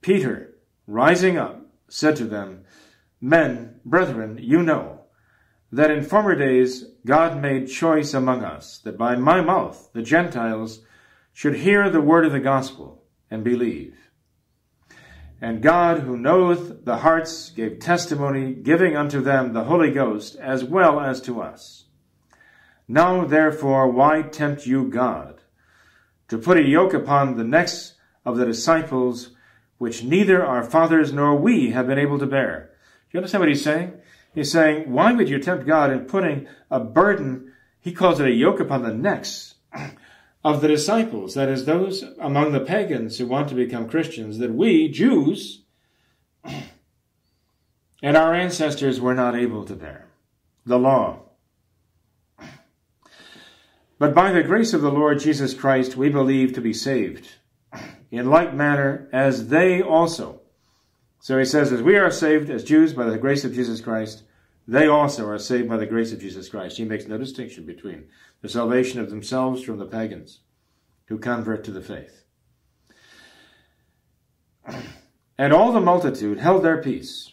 Peter, 0.00 0.49
rising 0.90 1.38
up, 1.38 1.64
said 1.88 2.16
to 2.16 2.24
them, 2.24 2.64
Men, 3.20 3.80
brethren, 3.84 4.38
you 4.40 4.62
know 4.62 5.04
that 5.72 5.90
in 5.90 6.02
former 6.02 6.34
days 6.34 6.84
God 7.06 7.40
made 7.40 7.68
choice 7.68 8.12
among 8.12 8.44
us, 8.44 8.78
that 8.78 8.98
by 8.98 9.16
my 9.16 9.40
mouth 9.40 9.90
the 9.92 10.02
Gentiles 10.02 10.82
should 11.32 11.56
hear 11.56 11.88
the 11.88 12.00
word 12.00 12.26
of 12.26 12.32
the 12.32 12.40
gospel 12.40 13.04
and 13.30 13.44
believe. 13.44 13.96
And 15.40 15.62
God, 15.62 16.00
who 16.00 16.18
knoweth 16.18 16.84
the 16.84 16.98
hearts, 16.98 17.50
gave 17.50 17.78
testimony, 17.78 18.52
giving 18.52 18.96
unto 18.96 19.22
them 19.22 19.52
the 19.52 19.64
Holy 19.64 19.90
Ghost 19.90 20.36
as 20.36 20.64
well 20.64 21.00
as 21.00 21.20
to 21.22 21.40
us. 21.40 21.84
Now 22.88 23.24
therefore, 23.24 23.90
why 23.90 24.22
tempt 24.22 24.66
you 24.66 24.84
God 24.84 25.40
to 26.28 26.36
put 26.36 26.58
a 26.58 26.62
yoke 26.62 26.92
upon 26.92 27.36
the 27.36 27.44
necks 27.44 27.94
of 28.24 28.36
the 28.36 28.44
disciples 28.44 29.30
which 29.80 30.04
neither 30.04 30.44
our 30.44 30.62
fathers 30.62 31.10
nor 31.10 31.34
we 31.34 31.70
have 31.70 31.86
been 31.86 31.98
able 31.98 32.18
to 32.18 32.26
bear. 32.26 32.68
Do 33.10 33.16
you 33.16 33.18
understand 33.20 33.40
what 33.40 33.48
he's 33.48 33.64
saying? 33.64 33.94
He's 34.34 34.52
saying, 34.52 34.92
why 34.92 35.14
would 35.14 35.30
you 35.30 35.38
tempt 35.38 35.66
God 35.66 35.90
in 35.90 36.00
putting 36.00 36.46
a 36.70 36.80
burden, 36.80 37.54
he 37.80 37.90
calls 37.90 38.20
it 38.20 38.26
a 38.26 38.30
yoke 38.30 38.60
upon 38.60 38.82
the 38.82 38.92
necks 38.92 39.54
of 40.44 40.60
the 40.60 40.68
disciples, 40.68 41.32
that 41.32 41.48
is, 41.48 41.64
those 41.64 42.04
among 42.20 42.52
the 42.52 42.60
pagans 42.60 43.16
who 43.16 43.26
want 43.26 43.48
to 43.48 43.54
become 43.54 43.88
Christians, 43.88 44.36
that 44.36 44.52
we, 44.52 44.86
Jews, 44.86 45.62
and 46.44 48.16
our 48.18 48.34
ancestors 48.34 49.00
were 49.00 49.14
not 49.14 49.34
able 49.34 49.64
to 49.64 49.74
bear. 49.74 50.08
The 50.66 50.78
law. 50.78 51.20
But 53.98 54.14
by 54.14 54.30
the 54.30 54.42
grace 54.42 54.74
of 54.74 54.82
the 54.82 54.92
Lord 54.92 55.20
Jesus 55.20 55.54
Christ, 55.54 55.96
we 55.96 56.10
believe 56.10 56.52
to 56.52 56.60
be 56.60 56.74
saved 56.74 57.36
in 58.10 58.30
like 58.30 58.54
manner 58.54 59.08
as 59.12 59.48
they 59.48 59.80
also. 59.80 60.40
So 61.20 61.38
he 61.38 61.44
says, 61.44 61.72
as 61.72 61.82
we 61.82 61.96
are 61.96 62.10
saved 62.10 62.50
as 62.50 62.64
Jews 62.64 62.92
by 62.92 63.04
the 63.04 63.18
grace 63.18 63.44
of 63.44 63.54
Jesus 63.54 63.80
Christ, 63.80 64.22
they 64.66 64.86
also 64.86 65.26
are 65.26 65.38
saved 65.38 65.68
by 65.68 65.76
the 65.76 65.86
grace 65.86 66.12
of 66.12 66.20
Jesus 66.20 66.48
Christ. 66.48 66.76
He 66.76 66.84
makes 66.84 67.06
no 67.06 67.18
distinction 67.18 67.66
between 67.66 68.04
the 68.40 68.48
salvation 68.48 69.00
of 69.00 69.10
themselves 69.10 69.62
from 69.62 69.78
the 69.78 69.86
pagans 69.86 70.40
who 71.06 71.18
convert 71.18 71.64
to 71.64 71.72
the 71.72 71.82
faith. 71.82 72.24
And 75.38 75.54
all 75.54 75.72
the 75.72 75.80
multitude 75.80 76.38
held 76.38 76.62
their 76.62 76.82
peace. 76.82 77.32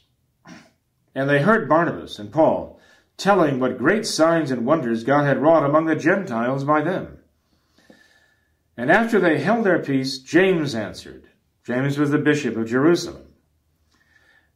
And 1.14 1.30
they 1.30 1.42
heard 1.42 1.68
Barnabas 1.68 2.20
and 2.20 2.32
Paul 2.32 2.80
telling 3.18 3.60
what 3.60 3.78
great 3.78 4.06
signs 4.06 4.50
and 4.50 4.66
wonders 4.66 5.04
God 5.04 5.26
had 5.26 5.42
wrought 5.42 5.66
among 5.66 5.88
the 5.88 5.96
Gentiles 5.96 6.64
by 6.64 6.82
them. 6.82 7.17
And 8.78 8.92
after 8.92 9.20
they 9.20 9.40
held 9.40 9.66
their 9.66 9.80
peace, 9.80 10.20
James 10.20 10.76
answered. 10.76 11.30
James 11.66 11.98
was 11.98 12.12
the 12.12 12.20
bishop 12.20 12.56
of 12.56 12.70
Jerusalem. 12.70 13.24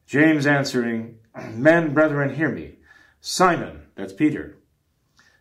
James 0.06 0.46
answering, 0.46 1.18
Men, 1.54 1.94
brethren, 1.94 2.36
hear 2.36 2.50
me. 2.50 2.76
Simon, 3.20 3.88
that's 3.96 4.14
Peter, 4.14 4.58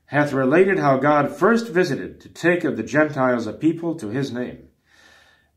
hath 0.06 0.32
related 0.32 0.78
how 0.78 0.96
God 0.96 1.34
first 1.34 1.68
visited 1.68 2.20
to 2.20 2.28
take 2.28 2.64
of 2.64 2.76
the 2.76 2.82
Gentiles 2.82 3.46
a 3.46 3.52
people 3.52 3.94
to 3.96 4.08
his 4.08 4.32
name. 4.32 4.68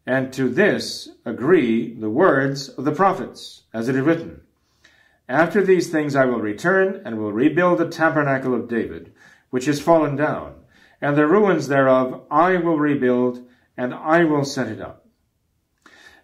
And 0.05 0.33
to 0.33 0.49
this 0.49 1.09
agree 1.25 1.93
the 1.93 2.09
words 2.09 2.69
of 2.69 2.83
the 2.83 2.91
prophets, 2.91 3.63
as 3.73 3.87
it 3.87 3.95
is 3.95 4.01
written, 4.01 4.41
After 5.29 5.63
these 5.63 5.89
things 5.89 6.15
I 6.15 6.25
will 6.25 6.39
return 6.39 7.01
and 7.05 7.17
will 7.17 7.31
rebuild 7.31 7.79
the 7.79 7.89
tabernacle 7.89 8.53
of 8.53 8.67
David, 8.67 9.13
which 9.49 9.67
is 9.67 9.81
fallen 9.81 10.15
down, 10.15 10.55
and 11.03 11.17
the 11.17 11.27
ruins 11.27 11.67
thereof 11.67 12.21
I 12.31 12.55
will 12.55 12.79
rebuild, 12.79 13.45
and 13.75 13.93
I 13.93 14.23
will 14.23 14.45
set 14.45 14.69
it 14.69 14.79
up. 14.79 15.05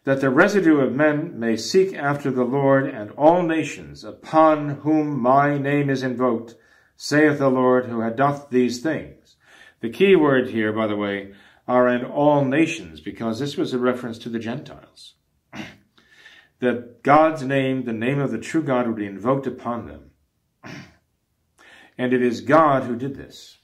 That 0.06 0.22
the 0.22 0.30
residue 0.30 0.80
of 0.80 0.96
men 0.96 1.38
may 1.38 1.58
seek 1.58 1.94
after 1.94 2.32
the 2.32 2.46
Lord 2.46 2.88
and 2.88 3.12
all 3.12 3.44
nations 3.44 4.06
upon 4.06 4.70
whom 4.70 5.20
my 5.20 5.58
name 5.58 5.90
is 5.90 6.02
invoked, 6.02 6.56
saith 6.96 7.40
the 7.40 7.50
Lord 7.50 7.88
who 7.88 8.10
doth 8.12 8.52
these 8.52 8.80
things. 8.80 9.36
The 9.82 9.90
key 9.90 10.16
word 10.16 10.52
here, 10.52 10.72
by 10.72 10.88
the 10.88 10.96
way, 10.96 11.34
are 11.68 11.90
in 11.90 12.06
all 12.06 12.46
nations, 12.46 13.02
because 13.02 13.38
this 13.38 13.58
was 13.58 13.74
a 13.74 13.80
reference 13.80 14.18
to 14.20 14.30
the 14.30 14.40
Gentiles. 14.40 15.16
that 16.60 17.04
God's 17.04 17.44
name, 17.44 17.84
the 17.84 17.92
name 17.92 18.20
of 18.20 18.32
the 18.32 18.40
true 18.40 18.64
God, 18.64 18.88
would 18.88 18.96
be 18.96 19.06
invoked 19.06 19.46
upon 19.46 19.88
them. 19.88 20.12
And 21.98 22.14
it 22.14 22.22
is 22.22 22.40
God 22.40 22.84
who 22.84 22.96
did 22.96 23.16
this. 23.18 23.59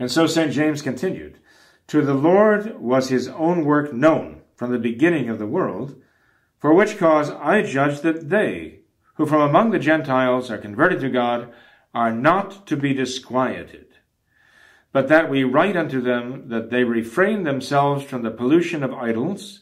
And 0.00 0.10
so 0.10 0.26
St. 0.26 0.50
James 0.50 0.82
continued 0.82 1.38
To 1.86 2.02
the 2.02 2.14
Lord 2.14 2.80
was 2.80 3.08
his 3.08 3.28
own 3.28 3.64
work 3.64 3.92
known 3.92 4.42
from 4.56 4.72
the 4.72 4.78
beginning 4.78 5.28
of 5.28 5.38
the 5.38 5.46
world, 5.46 5.94
for 6.58 6.74
which 6.74 6.98
cause 6.98 7.30
I 7.30 7.62
judge 7.62 8.00
that 8.00 8.30
they, 8.30 8.80
who 9.14 9.26
from 9.26 9.42
among 9.42 9.70
the 9.70 9.78
Gentiles 9.78 10.50
are 10.50 10.58
converted 10.58 10.98
to 11.02 11.08
God, 11.08 11.52
are 11.94 12.10
not 12.10 12.66
to 12.66 12.76
be 12.76 12.92
disquieted 12.92 13.90
but 14.92 15.08
that 15.08 15.30
we 15.30 15.44
write 15.44 15.76
unto 15.76 16.00
them 16.00 16.48
that 16.48 16.70
they 16.70 16.84
refrain 16.84 17.44
themselves 17.44 18.04
from 18.04 18.22
the 18.22 18.30
pollution 18.30 18.82
of 18.82 18.92
idols, 18.92 19.60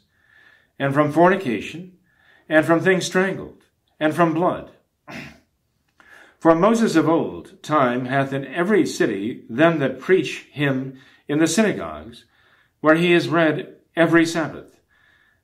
and 0.79 0.95
from 0.95 1.13
fornication, 1.13 1.93
and 2.49 2.65
from 2.65 2.81
things 2.81 3.05
strangled, 3.05 3.65
and 4.01 4.15
from 4.15 4.33
blood. 4.33 4.71
For 6.39 6.55
Moses 6.55 6.95
of 6.95 7.09
old 7.09 7.61
time 7.65 8.05
hath 8.05 8.33
in 8.33 8.47
every 8.47 8.87
city 8.87 9.45
them 9.51 9.81
that 9.81 9.99
preach 9.99 10.47
him 10.53 10.99
in 11.27 11.39
the 11.41 11.49
synagogues, 11.49 12.27
where 12.81 12.95
he 12.95 13.13
is 13.13 13.29
read 13.29 13.75
every 13.97 14.25
Sabbath. 14.25 14.79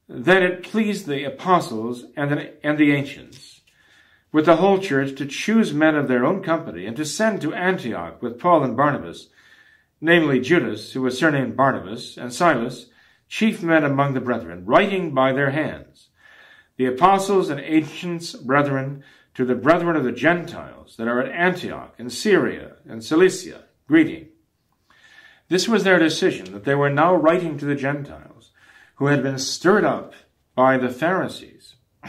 That 0.08 0.42
it 0.42 0.62
pleased 0.62 1.06
the 1.06 1.24
apostles 1.24 2.04
and 2.16 2.30
the, 2.30 2.66
and 2.66 2.78
the 2.78 2.92
ancients, 2.92 3.62
with 4.30 4.46
the 4.46 4.56
whole 4.56 4.78
church, 4.78 5.16
to 5.16 5.26
choose 5.26 5.74
men 5.74 5.96
of 5.96 6.06
their 6.06 6.24
own 6.24 6.42
company, 6.42 6.86
and 6.86 6.96
to 6.96 7.04
send 7.04 7.40
to 7.40 7.54
Antioch 7.54 8.22
with 8.22 8.38
Paul 8.38 8.62
and 8.62 8.76
Barnabas, 8.76 9.28
namely 10.00 10.38
Judas, 10.38 10.92
who 10.92 11.02
was 11.02 11.18
surnamed 11.18 11.56
Barsabas, 11.56 12.16
and 12.16 12.32
Silas, 12.32 12.86
chief 13.28 13.64
men 13.64 13.82
among 13.82 14.14
the 14.14 14.20
brethren, 14.20 14.64
writing 14.64 15.12
by 15.12 15.32
their 15.32 15.50
hands, 15.50 16.10
the 16.76 16.86
apostles 16.86 17.50
and 17.50 17.60
ancients 17.60 18.34
brethren, 18.34 19.02
to 19.34 19.44
the 19.44 19.54
brethren 19.54 19.96
of 19.96 20.04
the 20.04 20.12
Gentiles 20.12 20.96
that 20.96 21.08
are 21.08 21.20
at 21.20 21.32
Antioch 21.32 21.94
and 21.98 22.12
Syria 22.12 22.76
and 22.88 23.04
Cilicia, 23.04 23.64
greeting. 23.86 24.28
This 25.48 25.68
was 25.68 25.84
their 25.84 25.98
decision 25.98 26.52
that 26.52 26.64
they 26.64 26.74
were 26.74 26.90
now 26.90 27.14
writing 27.14 27.58
to 27.58 27.64
the 27.64 27.74
Gentiles, 27.74 28.50
who 28.96 29.06
had 29.06 29.22
been 29.22 29.38
stirred 29.38 29.84
up 29.84 30.14
by 30.54 30.78
the 30.78 30.88
Pharisees 30.88 31.74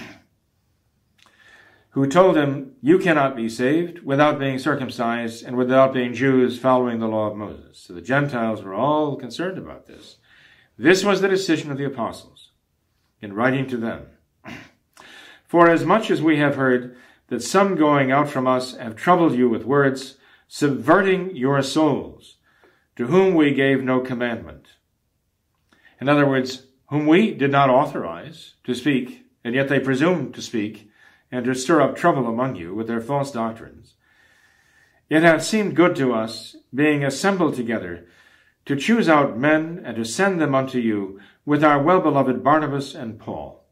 who 1.95 2.07
told 2.07 2.35
him, 2.37 2.73
You 2.81 2.99
cannot 2.99 3.35
be 3.35 3.49
saved 3.49 4.03
without 4.03 4.37
being 4.37 4.59
circumcised 4.59 5.45
and 5.45 5.55
without 5.55 5.93
being 5.93 6.13
Jews 6.13 6.59
following 6.59 6.99
the 6.99 7.07
law 7.07 7.31
of 7.31 7.37
Moses. 7.37 7.79
So 7.79 7.93
the 7.93 8.01
Gentiles 8.01 8.61
were 8.61 8.73
all 8.73 9.15
concerned 9.15 9.57
about 9.57 9.87
this. 9.87 10.17
This 10.77 11.05
was 11.05 11.21
the 11.21 11.29
decision 11.29 11.71
of 11.71 11.77
the 11.77 11.85
apostles 11.85 12.51
in 13.21 13.33
writing 13.33 13.67
to 13.67 13.77
them. 13.77 14.07
For 15.47 15.69
as 15.69 15.85
much 15.85 16.11
as 16.11 16.21
we 16.21 16.37
have 16.37 16.55
heard 16.55 16.97
that 17.27 17.41
some 17.41 17.75
going 17.75 18.11
out 18.11 18.29
from 18.29 18.47
us 18.47 18.75
have 18.77 18.95
troubled 18.95 19.33
you 19.33 19.49
with 19.49 19.65
words, 19.65 20.17
subverting 20.47 21.35
your 21.35 21.61
souls, 21.61 22.37
to 22.95 23.07
whom 23.07 23.33
we 23.33 23.53
gave 23.53 23.83
no 23.83 23.99
commandment. 23.99 24.67
In 25.99 26.07
other 26.07 26.27
words, 26.27 26.67
whom 26.89 27.07
we 27.07 27.33
did 27.33 27.51
not 27.51 27.69
authorize 27.69 28.53
to 28.63 28.75
speak, 28.75 29.25
and 29.43 29.55
yet 29.55 29.69
they 29.69 29.79
presumed 29.79 30.33
to 30.35 30.41
speak, 30.41 30.89
and 31.31 31.45
to 31.45 31.55
stir 31.55 31.81
up 31.81 31.95
trouble 31.95 32.27
among 32.27 32.55
you 32.55 32.73
with 32.73 32.87
their 32.87 33.01
false 33.01 33.31
doctrines. 33.31 33.95
It 35.09 35.23
hath 35.23 35.43
seemed 35.43 35.75
good 35.75 35.95
to 35.97 36.13
us, 36.13 36.55
being 36.73 37.03
assembled 37.03 37.55
together, 37.55 38.07
to 38.65 38.75
choose 38.75 39.09
out 39.09 39.37
men 39.37 39.81
and 39.83 39.95
to 39.97 40.05
send 40.05 40.41
them 40.41 40.55
unto 40.55 40.79
you 40.79 41.19
with 41.45 41.63
our 41.63 41.81
well-beloved 41.81 42.43
Barnabas 42.43 42.95
and 42.95 43.19
Paul, 43.19 43.64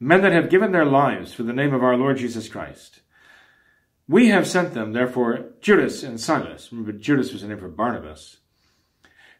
men 0.00 0.22
that 0.22 0.32
have 0.32 0.50
given 0.50 0.72
their 0.72 0.86
lives 0.86 1.32
for 1.32 1.42
the 1.42 1.52
name 1.52 1.74
of 1.74 1.84
our 1.84 1.96
Lord 1.96 2.16
Jesus 2.16 2.48
Christ. 2.48 3.00
We 4.08 4.28
have 4.28 4.48
sent 4.48 4.74
them, 4.74 4.92
therefore, 4.92 5.50
Judas 5.60 6.02
and 6.02 6.18
Silas, 6.18 6.72
remember 6.72 6.92
Judas 6.92 7.32
was 7.32 7.42
the 7.42 7.48
name 7.48 7.58
for 7.58 7.68
Barnabas, 7.68 8.38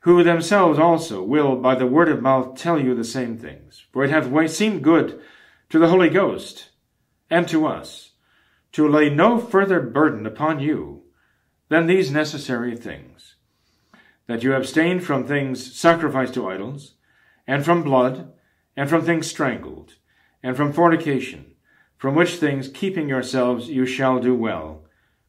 who 0.02 0.22
themselves 0.22 0.78
also 0.78 1.22
will 1.22 1.56
by 1.56 1.74
the 1.74 1.86
word 1.86 2.08
of 2.08 2.22
mouth 2.22 2.56
tell 2.56 2.78
you 2.78 2.94
the 2.94 3.02
same 3.02 3.36
things. 3.36 3.84
For 3.92 4.04
it 4.04 4.10
hath 4.10 4.50
seemed 4.50 4.84
good 4.84 5.20
to 5.70 5.78
the 5.78 5.88
Holy 5.88 6.08
Ghost 6.08 6.68
and 7.28 7.48
to 7.48 7.66
us 7.66 8.12
to 8.72 8.88
lay 8.88 9.10
no 9.10 9.38
further 9.38 9.80
burden 9.80 10.26
upon 10.26 10.60
you 10.60 11.02
than 11.68 11.86
these 11.86 12.10
necessary 12.10 12.76
things 12.76 13.34
that 14.30 14.44
you 14.44 14.54
abstain 14.54 15.00
from 15.00 15.26
things 15.26 15.74
sacrificed 15.76 16.34
to 16.34 16.48
idols, 16.48 16.94
and 17.48 17.64
from 17.64 17.82
blood, 17.82 18.32
and 18.76 18.88
from 18.88 19.04
things 19.04 19.28
strangled, 19.28 19.94
and 20.42 20.56
from 20.56 20.72
fornication, 20.72 21.54
from 21.96 22.14
which 22.14 22.36
things 22.36 22.68
keeping 22.68 23.08
yourselves 23.08 23.68
you 23.68 23.86
shall 23.86 24.18
do 24.20 24.34
well. 24.34 24.84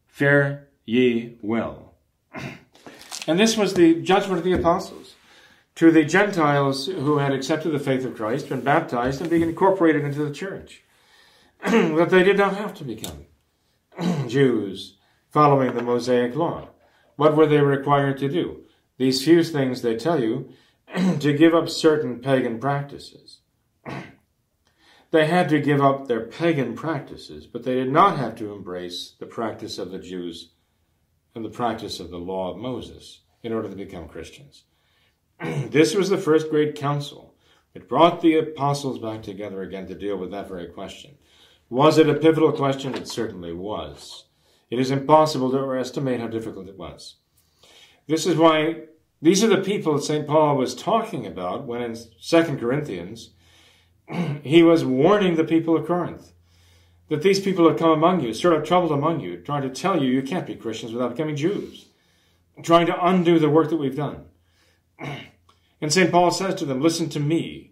Fare 0.07 0.69
ye 0.85 1.37
well. 1.41 1.95
and 3.27 3.39
this 3.39 3.57
was 3.57 3.73
the 3.73 4.01
judgment 4.01 4.39
of 4.39 4.43
the 4.43 4.53
apostles 4.53 5.15
to 5.75 5.91
the 5.91 6.03
Gentiles 6.03 6.87
who 6.87 7.17
had 7.17 7.33
accepted 7.33 7.71
the 7.71 7.79
faith 7.79 8.05
of 8.05 8.15
Christ, 8.15 8.49
been 8.49 8.61
baptized, 8.61 9.21
and 9.21 9.29
been 9.29 9.43
incorporated 9.43 10.03
into 10.03 10.23
the 10.23 10.33
church. 10.33 10.83
that 11.63 12.09
they 12.09 12.23
did 12.23 12.37
not 12.37 12.57
have 12.57 12.73
to 12.75 12.83
become 12.83 13.25
Jews 14.27 14.97
following 15.29 15.73
the 15.73 15.83
Mosaic 15.83 16.35
law. 16.35 16.69
What 17.15 17.35
were 17.35 17.45
they 17.45 17.61
required 17.61 18.17
to 18.19 18.29
do? 18.29 18.63
These 18.97 19.23
few 19.23 19.43
things 19.43 19.81
they 19.81 19.95
tell 19.95 20.19
you 20.21 20.49
to 21.19 21.33
give 21.33 21.53
up 21.53 21.69
certain 21.69 22.19
pagan 22.19 22.59
practices. 22.59 23.40
They 25.11 25.27
had 25.27 25.49
to 25.49 25.59
give 25.59 25.81
up 25.81 26.07
their 26.07 26.21
pagan 26.21 26.73
practices, 26.73 27.45
but 27.45 27.63
they 27.63 27.75
did 27.75 27.91
not 27.91 28.17
have 28.17 28.35
to 28.37 28.53
embrace 28.53 29.13
the 29.19 29.25
practice 29.25 29.77
of 29.77 29.91
the 29.91 29.99
Jews 29.99 30.51
and 31.35 31.45
the 31.45 31.49
practice 31.49 31.99
of 31.99 32.09
the 32.09 32.17
law 32.17 32.51
of 32.51 32.57
Moses 32.57 33.21
in 33.43 33.53
order 33.53 33.69
to 33.69 33.75
become 33.75 34.07
Christians. 34.07 34.63
this 35.41 35.95
was 35.95 36.09
the 36.09 36.17
first 36.17 36.49
great 36.49 36.75
council. 36.75 37.35
It 37.73 37.89
brought 37.89 38.21
the 38.21 38.37
apostles 38.37 38.99
back 38.99 39.21
together 39.21 39.61
again 39.61 39.87
to 39.87 39.95
deal 39.95 40.17
with 40.17 40.31
that 40.31 40.47
very 40.47 40.67
question. 40.67 41.17
Was 41.69 41.97
it 41.97 42.09
a 42.09 42.15
pivotal 42.15 42.51
question? 42.51 42.95
It 42.95 43.07
certainly 43.07 43.53
was. 43.53 44.25
It 44.69 44.79
is 44.79 44.91
impossible 44.91 45.51
to 45.51 45.77
estimate 45.77 46.19
how 46.19 46.27
difficult 46.27 46.67
it 46.67 46.77
was. 46.77 47.15
This 48.07 48.25
is 48.25 48.35
why 48.35 48.83
these 49.21 49.43
are 49.43 49.47
the 49.47 49.57
people 49.57 49.95
that 49.95 50.03
St. 50.03 50.27
Paul 50.27 50.57
was 50.57 50.75
talking 50.75 51.25
about 51.25 51.65
when 51.65 51.81
in 51.81 51.95
2 51.95 52.43
Corinthians 52.57 53.31
he 54.43 54.63
was 54.63 54.85
warning 54.85 55.35
the 55.35 55.43
people 55.43 55.75
of 55.75 55.85
Corinth 55.85 56.33
that 57.09 57.21
these 57.21 57.41
people 57.41 57.67
have 57.67 57.77
come 57.77 57.91
among 57.91 58.21
you, 58.21 58.33
sort 58.33 58.53
of 58.53 58.63
troubled 58.63 58.91
among 58.91 59.19
you, 59.19 59.37
trying 59.37 59.63
to 59.63 59.69
tell 59.69 60.01
you 60.01 60.09
you 60.09 60.21
can't 60.21 60.47
be 60.47 60.55
Christians 60.55 60.93
without 60.93 61.11
becoming 61.11 61.35
Jews, 61.35 61.87
trying 62.63 62.85
to 62.85 63.05
undo 63.05 63.37
the 63.37 63.49
work 63.49 63.69
that 63.69 63.77
we've 63.77 63.95
done. 63.95 64.25
And 65.83 65.91
St. 65.91 66.11
Paul 66.11 66.29
says 66.29 66.53
to 66.55 66.65
them, 66.65 66.79
Listen 66.79 67.09
to 67.09 67.19
me. 67.19 67.71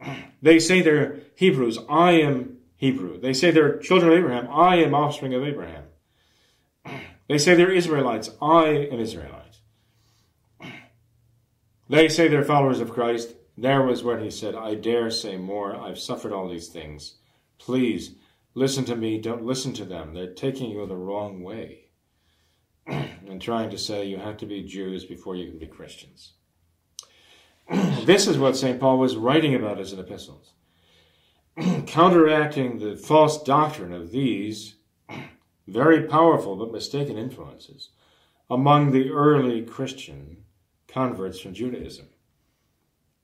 They 0.42 0.58
say 0.58 0.80
they're 0.80 1.20
Hebrews. 1.34 1.78
I 1.88 2.12
am 2.12 2.58
Hebrew. 2.76 3.18
They 3.18 3.32
say 3.32 3.50
they're 3.50 3.78
children 3.78 4.12
of 4.12 4.18
Abraham. 4.18 4.48
I 4.50 4.76
am 4.76 4.94
offspring 4.94 5.34
of 5.34 5.42
Abraham. 5.42 5.84
They 7.28 7.38
say 7.38 7.54
they're 7.54 7.72
Israelites. 7.72 8.30
I 8.40 8.66
am 8.66 9.00
Israelite. 9.00 9.58
They 11.88 12.08
say 12.08 12.28
they're 12.28 12.44
followers 12.44 12.80
of 12.80 12.92
Christ. 12.92 13.34
There 13.56 13.82
was 13.82 14.04
when 14.04 14.22
he 14.22 14.30
said, 14.30 14.54
I 14.54 14.74
dare 14.74 15.10
say 15.10 15.36
more. 15.36 15.74
I've 15.74 15.98
suffered 15.98 16.32
all 16.32 16.48
these 16.48 16.68
things. 16.68 17.14
Please 17.58 18.14
listen 18.54 18.84
to 18.84 18.96
me. 18.96 19.18
Don't 19.18 19.46
listen 19.46 19.72
to 19.74 19.84
them. 19.84 20.12
They're 20.12 20.32
taking 20.32 20.70
you 20.70 20.86
the 20.86 20.96
wrong 20.96 21.42
way. 21.42 21.86
and 22.86 23.40
trying 23.40 23.70
to 23.70 23.78
say 23.78 24.06
you 24.06 24.18
have 24.18 24.36
to 24.38 24.46
be 24.46 24.62
Jews 24.62 25.04
before 25.04 25.36
you 25.36 25.48
can 25.48 25.58
be 25.58 25.66
Christians. 25.66 26.34
this 28.04 28.26
is 28.26 28.38
what 28.38 28.56
St. 28.56 28.78
Paul 28.78 28.98
was 28.98 29.16
writing 29.16 29.54
about 29.54 29.80
as 29.80 29.92
an 29.92 29.98
epistles, 29.98 30.52
counteracting 31.86 32.78
the 32.78 32.96
false 32.96 33.42
doctrine 33.42 33.92
of 33.92 34.12
these 34.12 34.76
very 35.66 36.02
powerful 36.02 36.54
but 36.54 36.72
mistaken 36.72 37.18
influences 37.18 37.90
among 38.48 38.92
the 38.92 39.10
early 39.10 39.62
Christian 39.62 40.44
converts 40.86 41.40
from 41.40 41.54
Judaism. 41.54 42.06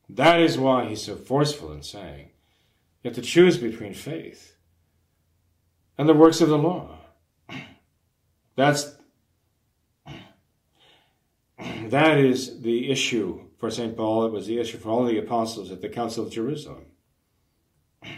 That 0.08 0.40
is 0.40 0.58
why 0.58 0.88
he's 0.88 1.02
so 1.02 1.16
forceful 1.16 1.72
in 1.72 1.82
saying 1.82 2.30
you 3.02 3.08
have 3.08 3.14
to 3.16 3.22
choose 3.22 3.56
between 3.56 3.94
faith 3.94 4.56
and 5.98 6.08
the 6.08 6.14
works 6.14 6.40
of 6.40 6.48
the 6.48 6.58
law. 6.58 6.98
That's 8.56 8.94
that 11.58 12.18
is 12.18 12.62
the 12.62 12.90
issue 12.90 13.48
for 13.58 13.70
St. 13.70 13.96
Paul. 13.96 14.26
It 14.26 14.32
was 14.32 14.46
the 14.46 14.58
issue 14.58 14.78
for 14.78 14.90
all 14.90 15.04
the 15.04 15.18
apostles 15.18 15.70
at 15.70 15.80
the 15.80 15.88
Council 15.88 16.26
of 16.26 16.32
Jerusalem. 16.32 16.86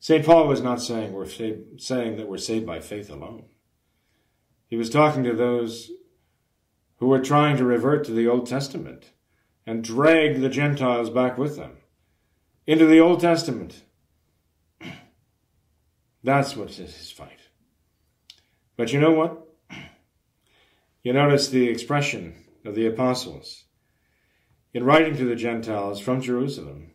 St. 0.00 0.24
Paul 0.24 0.48
was 0.48 0.60
not 0.60 0.82
saying 0.82 1.12
we're 1.12 1.26
saying 1.26 2.16
that 2.16 2.28
we're 2.28 2.38
saved 2.38 2.66
by 2.66 2.80
faith 2.80 3.10
alone. 3.10 3.44
He 4.66 4.76
was 4.76 4.90
talking 4.90 5.24
to 5.24 5.34
those 5.34 5.90
who 6.98 7.06
were 7.08 7.20
trying 7.20 7.56
to 7.56 7.64
revert 7.64 8.04
to 8.04 8.12
the 8.12 8.28
Old 8.28 8.46
Testament 8.46 9.10
and 9.70 9.84
drag 9.84 10.40
the 10.40 10.48
Gentiles 10.48 11.10
back 11.10 11.38
with 11.38 11.54
them 11.54 11.76
into 12.66 12.86
the 12.86 12.98
Old 12.98 13.20
Testament. 13.20 13.84
That's 16.24 16.56
what 16.56 16.70
is 16.70 16.76
his 16.76 17.12
fight. 17.12 17.38
But 18.76 18.92
you 18.92 18.98
know 18.98 19.12
what? 19.12 19.46
You 21.02 21.14
notice 21.14 21.48
the 21.48 21.68
expression 21.68 22.44
of 22.64 22.74
the 22.74 22.86
apostles 22.86 23.64
in 24.74 24.84
writing 24.84 25.16
to 25.16 25.24
the 25.24 25.36
Gentiles 25.36 25.98
from 25.98 26.20
Jerusalem, 26.20 26.90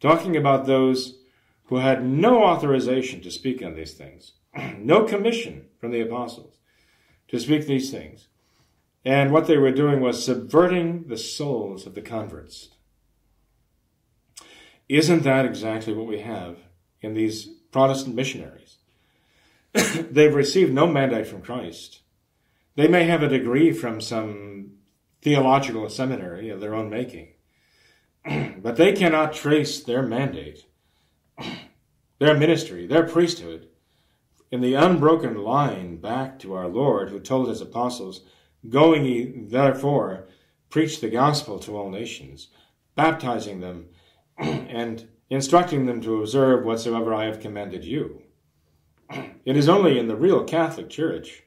talking 0.00 0.34
about 0.36 0.66
those 0.66 1.18
who 1.66 1.76
had 1.76 2.04
no 2.04 2.42
authorization 2.42 3.20
to 3.20 3.30
speak 3.30 3.62
on 3.62 3.74
these 3.74 3.92
things, 3.92 4.32
no 4.78 5.04
commission 5.04 5.66
from 5.78 5.92
the 5.92 6.00
apostles 6.00 6.56
to 7.28 7.38
speak 7.38 7.66
these 7.66 7.90
things. 7.92 8.28
And 9.04 9.32
what 9.32 9.46
they 9.46 9.58
were 9.58 9.70
doing 9.70 10.00
was 10.00 10.24
subverting 10.24 11.08
the 11.08 11.18
souls 11.18 11.86
of 11.86 11.94
the 11.94 12.00
converts. 12.00 12.70
Isn't 14.88 15.22
that 15.24 15.44
exactly 15.44 15.92
what 15.92 16.06
we 16.06 16.20
have 16.20 16.56
in 17.00 17.14
these 17.14 17.46
Protestant 17.70 18.14
missionaries? 18.14 18.78
They've 19.72 20.34
received 20.34 20.72
no 20.72 20.86
mandate 20.86 21.26
from 21.26 21.42
Christ. 21.42 22.00
They 22.76 22.88
may 22.88 23.04
have 23.04 23.22
a 23.22 23.28
degree 23.28 23.72
from 23.72 24.00
some 24.00 24.72
theological 25.22 25.88
seminary 25.88 26.50
of 26.50 26.60
their 26.60 26.74
own 26.74 26.90
making, 26.90 27.28
but 28.58 28.76
they 28.76 28.92
cannot 28.92 29.32
trace 29.32 29.82
their 29.82 30.02
mandate, 30.02 30.66
their 32.18 32.36
ministry, 32.36 32.86
their 32.86 33.06
priesthood 33.06 33.68
in 34.50 34.60
the 34.60 34.74
unbroken 34.74 35.36
line 35.36 35.96
back 35.96 36.38
to 36.38 36.54
our 36.54 36.68
Lord 36.68 37.10
who 37.10 37.18
told 37.18 37.48
his 37.48 37.60
apostles, 37.60 38.20
Going 38.68 39.04
ye 39.04 39.32
therefore, 39.36 40.28
preach 40.70 41.00
the 41.00 41.10
gospel 41.10 41.58
to 41.60 41.76
all 41.76 41.90
nations, 41.90 42.48
baptizing 42.94 43.60
them 43.60 43.88
and 44.38 45.06
instructing 45.28 45.86
them 45.86 46.00
to 46.00 46.20
observe 46.20 46.64
whatsoever 46.64 47.12
I 47.12 47.24
have 47.24 47.40
commanded 47.40 47.84
you. 47.84 48.22
It 49.44 49.58
is 49.58 49.68
only 49.68 49.98
in 49.98 50.08
the 50.08 50.16
real 50.16 50.42
Catholic 50.42 50.88
Church 50.88 51.42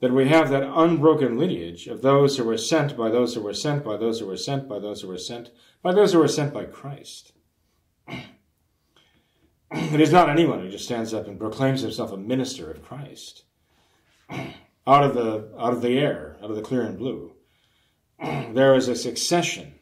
that 0.00 0.12
we 0.12 0.26
have 0.28 0.50
that 0.50 0.68
unbroken 0.68 1.38
lineage 1.38 1.86
of 1.86 2.02
those 2.02 2.36
who 2.36 2.42
were 2.42 2.58
sent 2.58 2.96
by 2.96 3.08
those 3.08 3.34
who 3.34 3.40
were 3.40 3.54
sent 3.54 3.84
by 3.84 3.96
those 3.96 4.18
who 4.18 4.26
were 4.26 4.36
sent 4.36 4.68
by 4.68 4.80
those 4.80 5.02
who 5.02 5.08
were 5.08 5.16
sent 5.16 5.50
by 5.80 5.92
those 5.92 6.12
who 6.12 6.18
were 6.18 6.26
sent 6.26 6.52
by 6.52 6.64
Christ. 6.64 7.32
It 9.70 10.00
is 10.00 10.12
not 10.12 10.28
anyone 10.28 10.60
who 10.60 10.70
just 10.70 10.84
stands 10.84 11.14
up 11.14 11.26
and 11.26 11.38
proclaims 11.38 11.80
himself 11.82 12.12
a 12.12 12.16
minister 12.16 12.70
of 12.70 12.82
Christ 12.82 13.44
out 14.86 15.04
of 15.04 15.14
the 15.14 15.50
out 15.58 15.72
of 15.72 15.82
the 15.82 15.98
air, 15.98 16.36
out 16.42 16.50
of 16.50 16.56
the 16.56 16.62
clear 16.62 16.82
and 16.82 16.98
blue. 16.98 17.32
There 18.54 18.74
is 18.74 18.88
a 18.88 18.94
succession. 18.94 19.74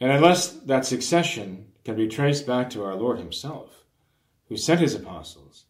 And 0.00 0.10
unless 0.10 0.50
that 0.50 0.86
succession 0.86 1.72
can 1.84 1.96
be 1.96 2.08
traced 2.08 2.46
back 2.46 2.70
to 2.70 2.84
our 2.84 2.94
Lord 2.94 3.18
Himself, 3.18 3.84
who 4.48 4.56
sent 4.56 4.80
His 4.80 4.94
apostles, 4.94 5.64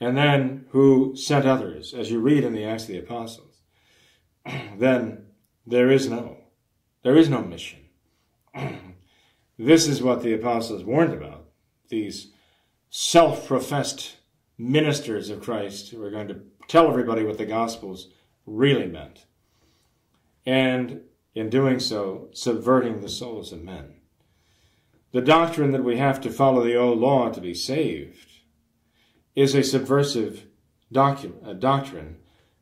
and 0.00 0.16
then 0.16 0.66
who 0.70 1.14
sent 1.16 1.46
others, 1.46 1.94
as 1.94 2.10
you 2.10 2.18
read 2.20 2.44
in 2.44 2.52
the 2.52 2.64
Acts 2.64 2.84
of 2.84 2.88
the 2.88 2.98
Apostles, 2.98 3.62
then 4.78 5.26
there 5.66 5.90
is 5.90 6.08
no, 6.08 6.36
there 7.02 7.16
is 7.16 7.28
no 7.28 7.42
mission. 7.42 7.80
this 9.58 9.86
is 9.86 10.02
what 10.02 10.22
the 10.22 10.34
apostles 10.34 10.84
warned 10.84 11.14
about 11.14 11.46
these 11.88 12.32
self 12.90 13.46
professed 13.46 14.16
ministers 14.56 15.30
of 15.30 15.42
Christ 15.42 15.90
who 15.90 16.02
are 16.02 16.10
going 16.10 16.28
to 16.28 16.40
tell 16.68 16.88
everybody 16.88 17.24
what 17.24 17.38
the 17.38 17.46
Gospels 17.46 18.08
really 18.46 18.86
meant. 18.86 19.26
And 20.46 21.02
in 21.34 21.50
doing 21.50 21.80
so, 21.80 22.28
subverting 22.32 23.00
the 23.00 23.08
souls 23.08 23.52
of 23.52 23.62
men. 23.62 23.94
The 25.12 25.20
doctrine 25.20 25.72
that 25.72 25.84
we 25.84 25.96
have 25.96 26.20
to 26.22 26.30
follow 26.30 26.62
the 26.64 26.76
old 26.76 26.98
law 26.98 27.30
to 27.30 27.40
be 27.40 27.54
saved 27.54 28.30
is 29.34 29.54
a 29.54 29.62
subversive 29.62 30.46
docu- 30.92 31.46
a 31.46 31.54
doctrine 31.54 32.18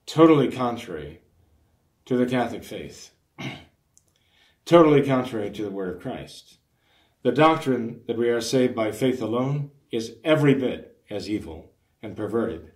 totally 0.07 0.51
contrary 0.51 1.21
to 2.07 2.17
the 2.17 2.27
Catholic 2.27 2.65
faith, 2.65 3.11
totally 4.65 5.03
contrary 5.03 5.51
to 5.51 5.63
the 5.63 5.71
Word 5.71 5.97
of 5.97 6.03
Christ. 6.03 6.59
The 7.23 7.33
doctrine 7.33 8.01
that 8.07 8.19
we 8.19 8.29
are 8.31 8.41
saved 8.41 8.75
by 8.75 8.91
faith 8.91 9.23
alone 9.23 9.71
is 9.91 10.17
every 10.25 10.55
bit 10.55 10.99
as 11.09 11.31
evil 11.31 11.73
and 12.03 12.17
perverted 12.17 12.72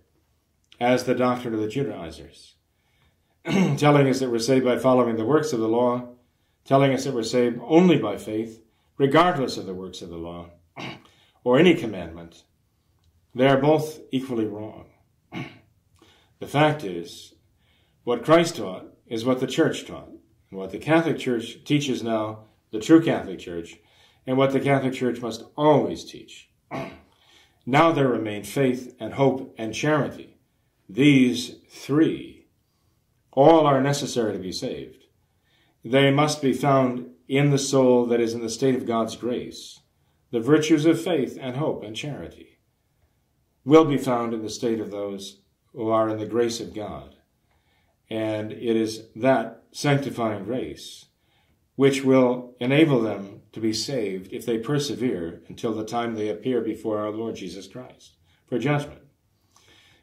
as 0.79 1.03
the 1.03 1.15
doctrine 1.15 1.53
of 1.53 1.59
the 1.59 1.67
Judaizers, 1.67 2.55
telling 3.45 4.07
us 4.07 4.19
that 4.19 4.29
we're 4.29 4.39
saved 4.39 4.65
by 4.65 4.77
following 4.77 5.15
the 5.15 5.25
works 5.25 5.53
of 5.53 5.59
the 5.59 5.67
law, 5.67 6.09
telling 6.65 6.93
us 6.93 7.03
that 7.03 7.13
we're 7.13 7.23
saved 7.23 7.59
only 7.63 7.97
by 7.97 8.17
faith, 8.17 8.61
regardless 8.97 9.57
of 9.57 9.65
the 9.65 9.73
works 9.73 10.01
of 10.01 10.09
the 10.09 10.17
law 10.17 10.49
or 11.43 11.57
any 11.57 11.73
commandment. 11.73 12.43
They 13.33 13.47
are 13.47 13.57
both 13.57 13.99
equally 14.11 14.45
wrong. 14.45 14.85
the 16.39 16.47
fact 16.47 16.83
is, 16.83 17.33
what 18.03 18.23
Christ 18.23 18.55
taught 18.55 18.85
is 19.07 19.25
what 19.25 19.39
the 19.39 19.47
church 19.47 19.85
taught. 19.85 20.09
And 20.49 20.59
what 20.59 20.71
the 20.71 20.77
Catholic 20.77 21.17
Church 21.17 21.63
teaches 21.65 22.01
now, 22.03 22.45
the 22.71 22.79
true 22.79 23.03
Catholic 23.03 23.39
Church, 23.39 23.77
and 24.25 24.37
what 24.37 24.51
the 24.51 24.59
Catholic 24.59 24.93
Church 24.93 25.21
must 25.21 25.43
always 25.57 26.05
teach. 26.05 26.49
now 27.65 27.91
there 27.91 28.07
remain 28.07 28.43
faith 28.43 28.95
and 28.99 29.13
hope 29.13 29.53
and 29.57 29.73
charity. 29.73 30.36
These 30.89 31.55
three, 31.69 32.47
all 33.31 33.67
are 33.67 33.81
necessary 33.81 34.33
to 34.33 34.39
be 34.39 34.51
saved. 34.51 35.03
They 35.83 36.11
must 36.11 36.41
be 36.41 36.53
found 36.53 37.09
in 37.27 37.51
the 37.51 37.57
soul 37.57 38.05
that 38.05 38.21
is 38.21 38.33
in 38.33 38.41
the 38.41 38.49
state 38.49 38.75
of 38.75 38.85
God's 38.85 39.15
grace. 39.15 39.79
The 40.31 40.39
virtues 40.39 40.85
of 40.85 41.01
faith 41.01 41.37
and 41.39 41.57
hope 41.57 41.83
and 41.83 41.95
charity 41.95 42.59
will 43.65 43.85
be 43.85 43.97
found 43.97 44.33
in 44.33 44.43
the 44.43 44.49
state 44.49 44.79
of 44.79 44.91
those 44.91 45.41
who 45.73 45.89
are 45.89 46.09
in 46.09 46.17
the 46.17 46.25
grace 46.25 46.59
of 46.59 46.73
God. 46.73 47.15
And 48.09 48.53
it 48.53 48.75
is 48.75 49.07
that 49.15 49.63
sanctifying 49.71 50.45
grace 50.45 51.05
which 51.75 52.03
will 52.03 52.55
enable 52.59 52.99
them 52.99 53.41
to 53.51 53.59
be 53.59 53.71
saved 53.71 54.33
if 54.33 54.45
they 54.45 54.57
persevere 54.57 55.41
until 55.47 55.73
the 55.73 55.85
time 55.85 56.15
they 56.15 56.29
appear 56.29 56.59
before 56.61 56.97
our 56.97 57.11
Lord 57.11 57.35
Jesus 57.35 57.67
Christ 57.67 58.15
for 58.47 58.57
judgment. 58.57 59.01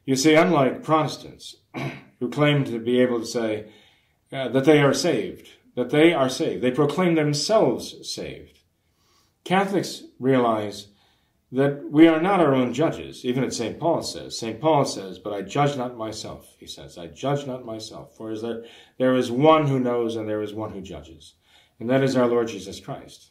You 0.04 0.16
see, 0.16 0.34
unlike 0.34 0.82
Protestants 0.82 1.56
who 2.20 2.28
claim 2.30 2.64
to 2.64 2.78
be 2.78 3.00
able 3.00 3.20
to 3.20 3.26
say 3.26 3.66
uh, 4.32 4.48
that 4.48 4.64
they 4.64 4.80
are 4.80 4.94
saved, 4.94 5.48
that 5.76 5.90
they 5.90 6.12
are 6.12 6.28
saved, 6.28 6.62
they 6.62 6.70
proclaim 6.70 7.14
themselves 7.14 8.08
saved. 8.08 8.60
Catholics 9.44 10.04
realize 10.18 10.88
that 11.52 11.90
we 11.90 12.08
are 12.08 12.20
not 12.20 12.40
our 12.40 12.54
own 12.54 12.74
judges. 12.74 13.24
Even 13.24 13.44
as 13.44 13.56
St. 13.56 13.78
Paul 13.78 14.02
says, 14.02 14.38
St. 14.38 14.60
Paul 14.60 14.84
says, 14.84 15.18
but 15.18 15.32
I 15.32 15.42
judge 15.42 15.76
not 15.76 15.96
myself, 15.96 16.54
he 16.58 16.66
says, 16.66 16.98
I 16.98 17.06
judge 17.06 17.46
not 17.46 17.64
myself, 17.64 18.16
for 18.16 18.32
is 18.32 18.42
there, 18.42 18.64
there 18.98 19.14
is 19.14 19.30
one 19.30 19.68
who 19.68 19.78
knows 19.78 20.16
and 20.16 20.28
there 20.28 20.42
is 20.42 20.52
one 20.52 20.72
who 20.72 20.80
judges 20.80 21.34
and 21.80 21.90
that 21.90 22.02
is 22.02 22.16
our 22.16 22.26
Lord 22.26 22.48
Jesus 22.48 22.80
Christ. 22.80 23.30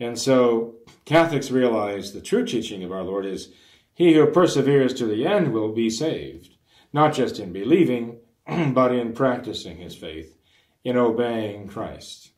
And 0.00 0.18
so 0.18 0.76
Catholics 1.04 1.50
realize 1.50 2.12
the 2.12 2.20
true 2.20 2.44
teaching 2.44 2.84
of 2.84 2.92
our 2.92 3.02
Lord 3.02 3.26
is 3.26 3.52
he 3.98 4.14
who 4.14 4.24
perseveres 4.28 4.94
to 4.94 5.06
the 5.06 5.26
end 5.26 5.52
will 5.52 5.72
be 5.72 5.90
saved, 5.90 6.54
not 6.92 7.12
just 7.12 7.40
in 7.40 7.52
believing, 7.52 8.20
but 8.72 8.94
in 8.94 9.12
practicing 9.12 9.78
his 9.78 9.96
faith, 9.96 10.38
in 10.84 10.96
obeying 10.96 11.66
Christ. 11.66 12.30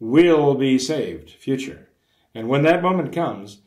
Will 0.00 0.56
be 0.56 0.80
saved, 0.80 1.30
future. 1.30 1.90
And 2.34 2.48
when 2.48 2.64
that 2.64 2.82
moment 2.82 3.14
comes, 3.14 3.60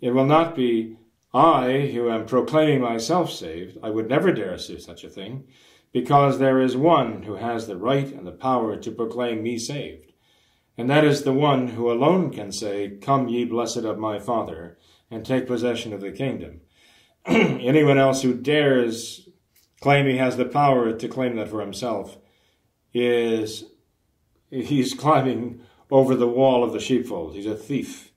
it 0.00 0.10
will 0.10 0.24
not 0.26 0.56
be 0.56 0.96
I 1.32 1.92
who 1.94 2.10
am 2.10 2.26
proclaiming 2.26 2.80
myself 2.80 3.30
saved. 3.30 3.78
I 3.80 3.90
would 3.90 4.08
never 4.08 4.32
dare 4.32 4.58
say 4.58 4.78
such 4.78 5.04
a 5.04 5.08
thing 5.08 5.44
because 5.92 6.40
there 6.40 6.60
is 6.60 6.76
one 6.76 7.22
who 7.22 7.36
has 7.36 7.68
the 7.68 7.76
right 7.76 8.12
and 8.12 8.26
the 8.26 8.32
power 8.32 8.76
to 8.76 8.90
proclaim 8.90 9.44
me 9.44 9.58
saved. 9.58 10.12
And 10.76 10.90
that 10.90 11.04
is 11.04 11.22
the 11.22 11.32
one 11.32 11.68
who 11.68 11.88
alone 11.88 12.32
can 12.32 12.50
say, 12.50 12.98
Come, 13.00 13.28
ye 13.28 13.44
blessed 13.44 13.84
of 13.84 13.96
my 13.96 14.18
Father, 14.18 14.76
and 15.08 15.24
take 15.24 15.46
possession 15.46 15.92
of 15.92 16.00
the 16.00 16.10
kingdom. 16.10 16.62
Anyone 17.26 17.98
else 17.98 18.22
who 18.22 18.34
dares 18.34 19.28
claim 19.80 20.06
he 20.06 20.18
has 20.18 20.36
the 20.36 20.44
power 20.44 20.92
to 20.92 21.08
claim 21.08 21.36
that 21.36 21.48
for 21.48 21.60
himself 21.60 22.18
is 22.92 23.64
he's 24.50 24.94
climbing 25.04 25.60
over 25.90 26.14
the 26.14 26.28
wall 26.28 26.62
of 26.62 26.72
the 26.72 26.80
sheepfold. 26.80 27.34
He's 27.34 27.46
a 27.46 27.54
thief 27.54 28.12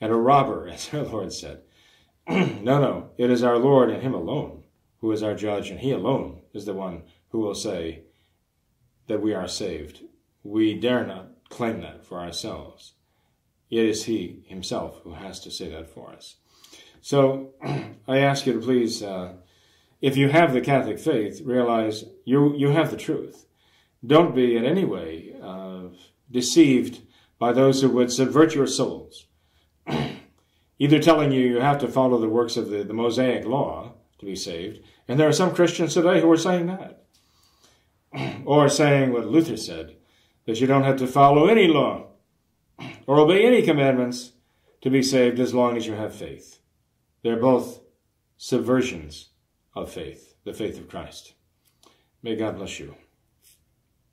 and 0.00 0.12
a 0.12 0.16
robber, 0.16 0.68
as 0.72 0.92
our 0.92 1.02
Lord 1.02 1.32
said. 1.32 1.62
no, 2.28 2.80
no, 2.80 3.10
it 3.18 3.30
is 3.30 3.42
our 3.42 3.58
Lord 3.58 3.90
and 3.90 4.02
Him 4.02 4.14
alone 4.14 4.64
who 4.98 5.12
is 5.12 5.22
our 5.22 5.34
judge, 5.34 5.70
and 5.70 5.80
He 5.80 5.92
alone 5.92 6.40
is 6.52 6.64
the 6.64 6.74
one 6.74 7.02
who 7.28 7.40
will 7.40 7.54
say 7.54 8.04
that 9.06 9.20
we 9.20 9.34
are 9.34 9.46
saved. 9.46 10.02
We 10.42 10.74
dare 10.74 11.06
not 11.06 11.48
claim 11.50 11.82
that 11.82 12.04
for 12.04 12.20
ourselves. 12.20 12.94
It 13.70 13.84
is 13.84 14.04
He 14.04 14.44
Himself 14.46 15.00
who 15.04 15.14
has 15.14 15.40
to 15.40 15.50
say 15.50 15.68
that 15.70 15.90
for 15.90 16.10
us. 16.10 16.36
So 17.04 17.50
I 18.08 18.20
ask 18.20 18.46
you 18.46 18.54
to 18.54 18.60
please, 18.60 19.02
uh, 19.02 19.34
if 20.00 20.16
you 20.16 20.30
have 20.30 20.54
the 20.54 20.62
Catholic 20.62 20.98
faith, 20.98 21.42
realize 21.44 22.06
you, 22.24 22.56
you 22.56 22.70
have 22.70 22.90
the 22.90 22.96
truth. 22.96 23.44
Don't 24.06 24.34
be 24.34 24.56
in 24.56 24.64
any 24.64 24.86
way 24.86 25.34
uh, 25.42 25.88
deceived 26.30 27.02
by 27.38 27.52
those 27.52 27.82
who 27.82 27.90
would 27.90 28.10
subvert 28.10 28.54
your 28.54 28.66
souls, 28.66 29.26
either 30.78 30.98
telling 30.98 31.30
you 31.30 31.42
you 31.42 31.60
have 31.60 31.78
to 31.80 31.88
follow 31.88 32.18
the 32.18 32.28
works 32.30 32.56
of 32.56 32.70
the, 32.70 32.82
the 32.82 32.94
Mosaic 32.94 33.44
law 33.44 33.92
to 34.18 34.24
be 34.24 34.34
saved, 34.34 34.80
and 35.06 35.20
there 35.20 35.28
are 35.28 35.32
some 35.32 35.54
Christians 35.54 35.92
today 35.92 36.22
who 36.22 36.32
are 36.32 36.38
saying 36.38 36.68
that, 36.68 37.04
or 38.46 38.70
saying 38.70 39.12
what 39.12 39.26
Luther 39.26 39.58
said, 39.58 39.96
that 40.46 40.58
you 40.58 40.66
don't 40.66 40.84
have 40.84 40.96
to 40.96 41.06
follow 41.06 41.48
any 41.48 41.68
law 41.68 42.06
or 43.06 43.18
obey 43.18 43.44
any 43.44 43.60
commandments 43.60 44.32
to 44.80 44.88
be 44.88 45.02
saved 45.02 45.38
as 45.38 45.52
long 45.52 45.76
as 45.76 45.86
you 45.86 45.92
have 45.92 46.14
faith. 46.14 46.60
They're 47.24 47.36
both 47.36 47.80
subversions 48.36 49.30
of 49.74 49.90
faith, 49.90 50.34
the 50.44 50.52
faith 50.52 50.78
of 50.78 50.90
Christ. 50.90 51.32
May 52.22 52.36
God 52.36 52.58
bless 52.58 52.78
you. 52.78 52.96